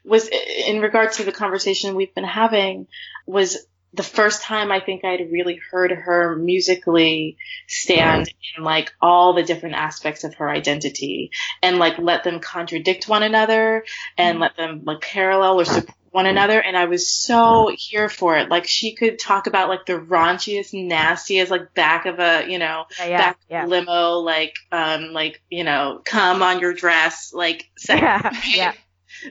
[0.05, 2.87] was in regards to the conversation we've been having
[3.27, 3.59] was
[3.95, 9.43] the first time I think I'd really heard her musically stand in like all the
[9.43, 11.31] different aspects of her identity
[11.63, 13.85] and like let them contradict one another
[14.17, 18.39] and let them like parallel or support one another and I was so here for
[18.39, 18.49] it.
[18.49, 22.87] Like she could talk about like the raunchiest, nastiest, like back of a, you know,
[22.99, 27.69] yeah yeah back yeah limo, like um like, you know, come on your dress, like
[27.77, 28.01] sex.
[28.01, 28.73] yeah yeah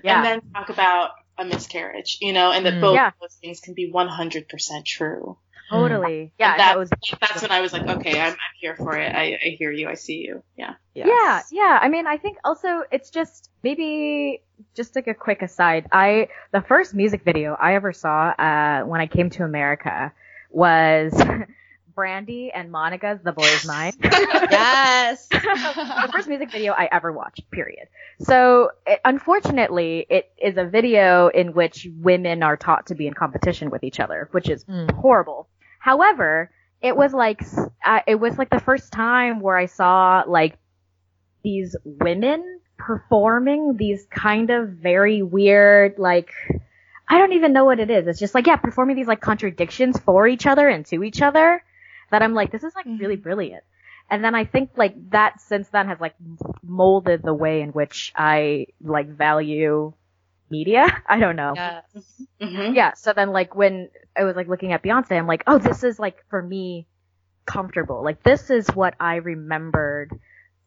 [0.04, 2.82] yeah And then talk about a miscarriage, you know, and that Mm.
[2.82, 3.08] both Yeah.
[3.08, 5.38] of those things can be 100% true.
[5.70, 6.32] Totally.
[6.40, 9.14] Yeah, that, that was that's when I was like, okay, I'm, I'm here for it.
[9.14, 9.90] I, I hear you.
[9.90, 10.42] I see you.
[10.56, 10.76] Yeah.
[10.94, 11.08] Yes.
[11.10, 11.80] Yeah, yeah.
[11.82, 14.42] I mean, I think also it's just maybe
[14.76, 15.88] just like a quick aside.
[15.92, 20.14] I the first music video I ever saw uh, when I came to America
[20.50, 21.12] was
[21.98, 25.28] Brandy and Monica's "The Boy Is Mine." Yes.
[25.32, 27.50] the first music video I ever watched.
[27.52, 27.88] Period.
[28.20, 33.14] So, it, unfortunately, it is a video in which women are taught to be in
[33.16, 34.92] competition with each other, which is Mm.
[34.92, 35.50] horrible.
[35.80, 37.42] However, it was like
[37.84, 40.56] uh, it was like the first time where I saw like
[41.44, 46.30] these women performing these kind of very weird like
[47.10, 48.06] I don't even know what it is.
[48.06, 51.64] It's just like yeah, performing these like contradictions for each other and to each other
[52.12, 53.64] that I'm like this is like really brilliant.
[54.10, 56.16] And then I think like that since then has like
[56.64, 59.94] molded the way in which I like value
[60.50, 60.86] media.
[61.10, 61.58] I don't know.
[61.58, 62.28] Yes.
[62.42, 62.94] hmm Yeah.
[62.96, 66.00] So then, like, when I was like looking at Beyonce, I'm like, oh, this is
[66.00, 66.88] like for me
[67.46, 68.04] comfortable.
[68.04, 70.12] Like, this is what I remembered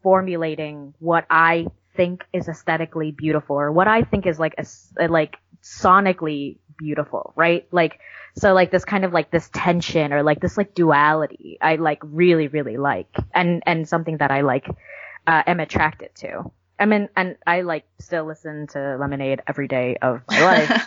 [0.03, 1.67] formulating what I
[1.97, 7.33] think is aesthetically beautiful or what I think is like a, s- like sonically beautiful,
[7.37, 7.67] right?
[7.71, 8.01] Like,
[8.37, 12.01] so like this kind of like this tension or like this like duality, I like
[12.03, 14.67] really, really like and, and something that I like,
[15.27, 16.51] uh, am attracted to.
[16.79, 20.87] I mean, and I like still listen to Lemonade every day of my life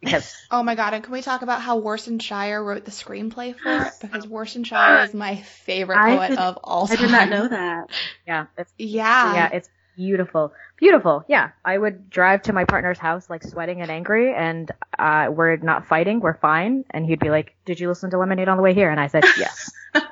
[0.00, 3.54] because Oh my god, and can we talk about how Warsan Shire wrote the screenplay
[3.58, 3.92] for it?
[4.02, 6.98] Because Warsan Shire is my favorite poet did- of all time.
[6.98, 7.88] I did not know that.
[8.26, 9.34] yeah, it's Yeah.
[9.34, 11.24] yeah, it's beautiful, beautiful.
[11.28, 15.56] Yeah, I would drive to my partner's house like sweating and angry, and uh, we're
[15.56, 16.84] not fighting, we're fine.
[16.90, 19.06] And he'd be like, "Did you listen to Lemonade on the way here?" And I
[19.08, 19.70] said, "Yes,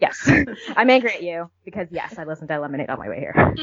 [0.00, 0.30] yes.
[0.76, 3.34] I'm angry at you because yes, I listened to Lemonade on my way here."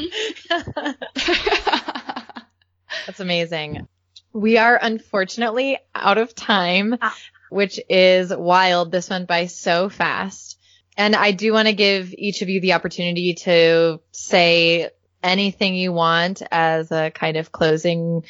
[3.05, 3.87] That's amazing.
[4.33, 7.15] We are unfortunately out of time, Ah.
[7.49, 8.91] which is wild.
[8.91, 10.59] This went by so fast.
[10.97, 14.89] And I do want to give each of you the opportunity to say
[15.21, 18.23] anything you want as a kind of closing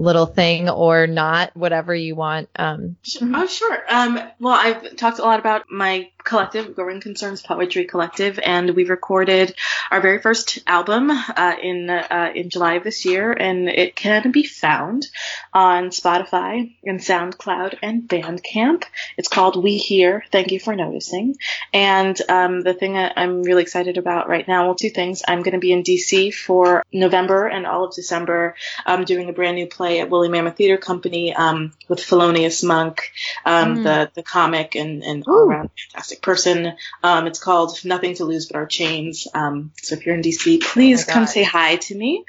[0.00, 2.48] little thing or not, whatever you want.
[2.56, 3.78] Um, Oh, sure.
[3.88, 8.84] Um, well, I've talked a lot about my collective, Growing Concerns Poetry Collective, and we
[8.84, 9.54] recorded
[9.90, 14.30] our very first album uh, in uh, in July of this year, and it can
[14.30, 15.08] be found
[15.52, 18.84] on Spotify and SoundCloud and Bandcamp.
[19.16, 20.24] It's called We Hear.
[20.30, 21.36] Thank you for noticing.
[21.72, 25.22] And um, the thing that I'm really excited about right now, well, two things.
[25.26, 28.54] I'm going to be in DC for November and all of December,
[28.86, 33.10] um, doing a brand new play at Woolly Mammoth Theater Company um, with Felonious Munk,
[33.44, 33.82] um, Mm.
[33.82, 36.74] the the comic and and all around fantastic person.
[37.02, 39.26] Um, it's called Nothing to Lose But Our Chains.
[39.34, 42.24] Um, so if you're in DC, please Oh come say hi to me.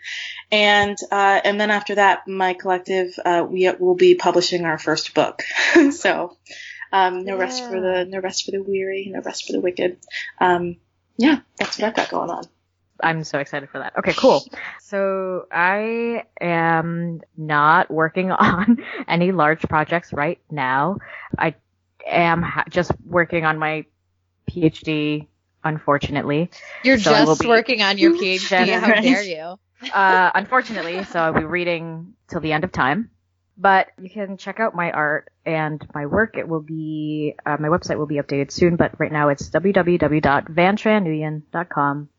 [0.51, 5.13] And uh, and then after that, my collective uh, we will be publishing our first
[5.13, 5.43] book.
[5.91, 6.37] so
[6.91, 9.97] um, no rest for the no rest for the weary, no rest for the wicked.
[10.39, 10.77] Um,
[11.17, 12.43] yeah, that's what I've got going on.
[13.03, 13.97] I'm so excited for that.
[13.97, 14.43] Okay, cool.
[14.81, 20.97] So I am not working on any large projects right now.
[21.39, 21.55] I
[22.05, 23.85] am ha- just working on my
[24.49, 25.27] PhD,
[25.63, 26.51] unfortunately.
[26.83, 28.77] you're So just be working on your PhD.
[28.79, 29.57] How dare you?
[29.91, 33.09] Uh, unfortunately, so I'll be reading till the end of time.
[33.57, 36.37] But you can check out my art and my work.
[36.37, 42.09] It will be, uh, my website will be updated soon, but right now it's www.vantranuyen.com.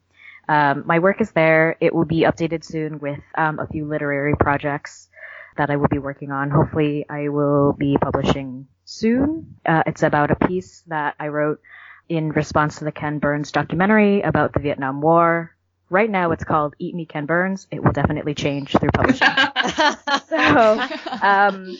[0.48, 1.76] Um, my work is there.
[1.80, 5.08] It will be updated soon with um, a few literary projects
[5.56, 6.50] that I will be working on.
[6.50, 9.56] Hopefully, I will be publishing soon.
[9.64, 11.60] Uh, it's about a piece that I wrote
[12.08, 15.54] in response to the Ken Burns documentary about the Vietnam War.
[15.88, 19.28] Right now, it's called "Eat Me, Ken Burns." It will definitely change through publishing.
[20.28, 20.88] so,
[21.22, 21.76] um,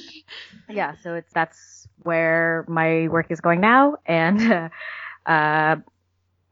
[0.69, 4.71] yeah, so it's that's where my work is going now, and
[5.27, 5.77] uh,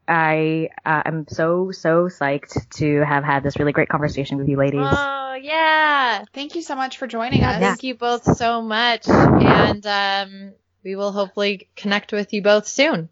[0.07, 4.57] I uh, am so so psyched to have had this really great conversation with you,
[4.57, 4.81] ladies.
[4.83, 6.23] oh, yeah.
[6.33, 7.59] Thank you so much for joining Yeah, us.
[7.59, 9.07] Thank you both so much.
[9.07, 10.53] And um,
[10.83, 13.09] we will hopefully connect with you both soon.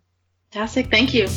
[0.52, 0.90] Fantastic.
[0.90, 1.28] Thank you.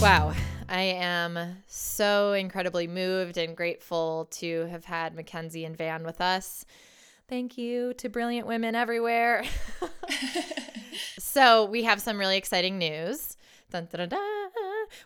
[0.00, 0.32] Wow.
[0.68, 6.64] I am so incredibly moved and grateful to have had Mackenzie and Van with us.
[7.28, 9.44] Thank you to brilliant women everywhere.
[11.18, 13.36] so, we have some really exciting news.
[13.70, 14.20] Dun, dun, dun,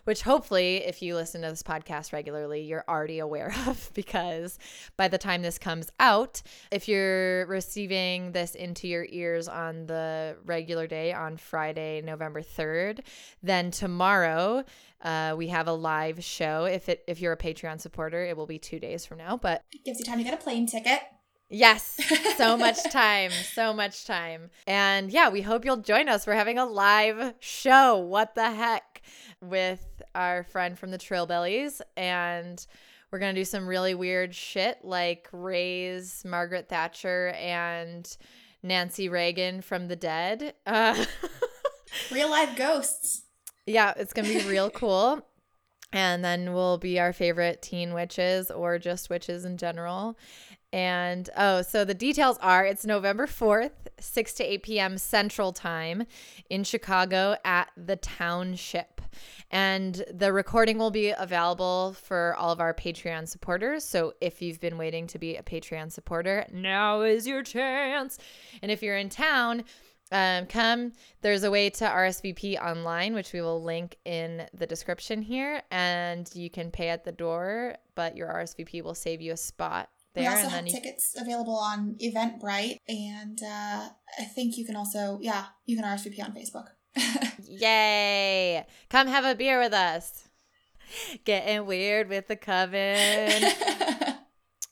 [0.03, 4.59] which hopefully, if you listen to this podcast regularly, you're already aware of because
[4.97, 6.41] by the time this comes out,
[6.71, 12.99] if you're receiving this into your ears on the regular day on Friday, November 3rd,
[13.41, 14.63] then tomorrow
[15.01, 16.65] uh, we have a live show.
[16.65, 19.37] If it if you're a Patreon supporter, it will be two days from now.
[19.37, 21.01] But it Gives you time to get a plane ticket.
[21.49, 21.99] Yes,
[22.37, 24.51] so much time, so much time.
[24.67, 26.27] And yeah, we hope you'll join us.
[26.27, 27.97] We're having a live show.
[27.97, 29.01] What the heck?
[29.41, 31.81] With our friend from the Trillbillies.
[31.97, 32.63] And
[33.11, 38.15] we're going to do some really weird shit like raise Margaret Thatcher and
[38.61, 40.53] Nancy Reagan from the dead.
[40.67, 41.03] Uh,
[42.11, 43.23] real life ghosts.
[43.65, 45.25] Yeah, it's going to be real cool.
[45.91, 50.17] And then we'll be our favorite teen witches or just witches in general.
[50.71, 54.97] And oh, so the details are it's November 4th, 6 to 8 p.m.
[54.97, 56.03] Central Time
[56.49, 59.01] in Chicago at the Township.
[59.49, 63.83] And the recording will be available for all of our Patreon supporters.
[63.83, 68.19] So if you've been waiting to be a Patreon supporter, now is your chance.
[68.61, 69.63] And if you're in town,
[70.11, 70.93] um, come.
[71.21, 76.29] There's a way to RSVP online, which we will link in the description here, and
[76.33, 80.23] you can pay at the door, but your RSVP will save you a spot there.
[80.23, 85.19] We also have you, tickets available on Eventbrite, and uh, I think you can also,
[85.21, 86.67] yeah, you can RSVP on Facebook.
[87.43, 88.65] yay!
[88.89, 90.27] Come have a beer with us.
[91.23, 93.31] Getting weird with the coven.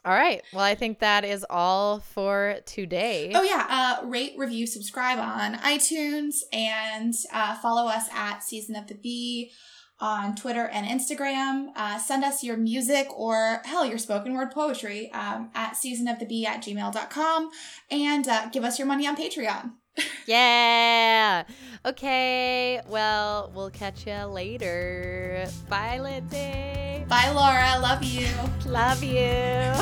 [0.08, 0.42] All right.
[0.54, 3.34] Well, I think that is all for today.
[3.36, 8.88] Oh yeah, uh, rate, review, subscribe on iTunes, and uh, follow us at Season of
[8.88, 9.52] the Bee
[10.00, 11.70] on Twitter and Instagram.
[11.76, 16.62] Uh, send us your music or hell, your spoken word poetry um, at seasonofthebee at
[16.64, 17.50] gmail.com
[17.90, 19.72] and uh, give us your money on Patreon.
[20.28, 21.44] yeah.
[21.86, 22.82] Okay.
[22.88, 25.48] Well, we'll catch you later.
[25.70, 27.06] Bye, Lindsay.
[27.08, 27.80] Bye, Laura.
[27.80, 28.28] Love you.
[28.66, 29.74] Love you.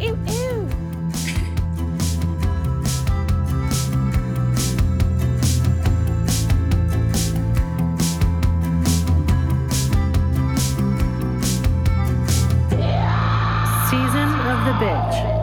[0.00, 0.43] ew, ew.
[14.74, 15.33] Season of the Bitch.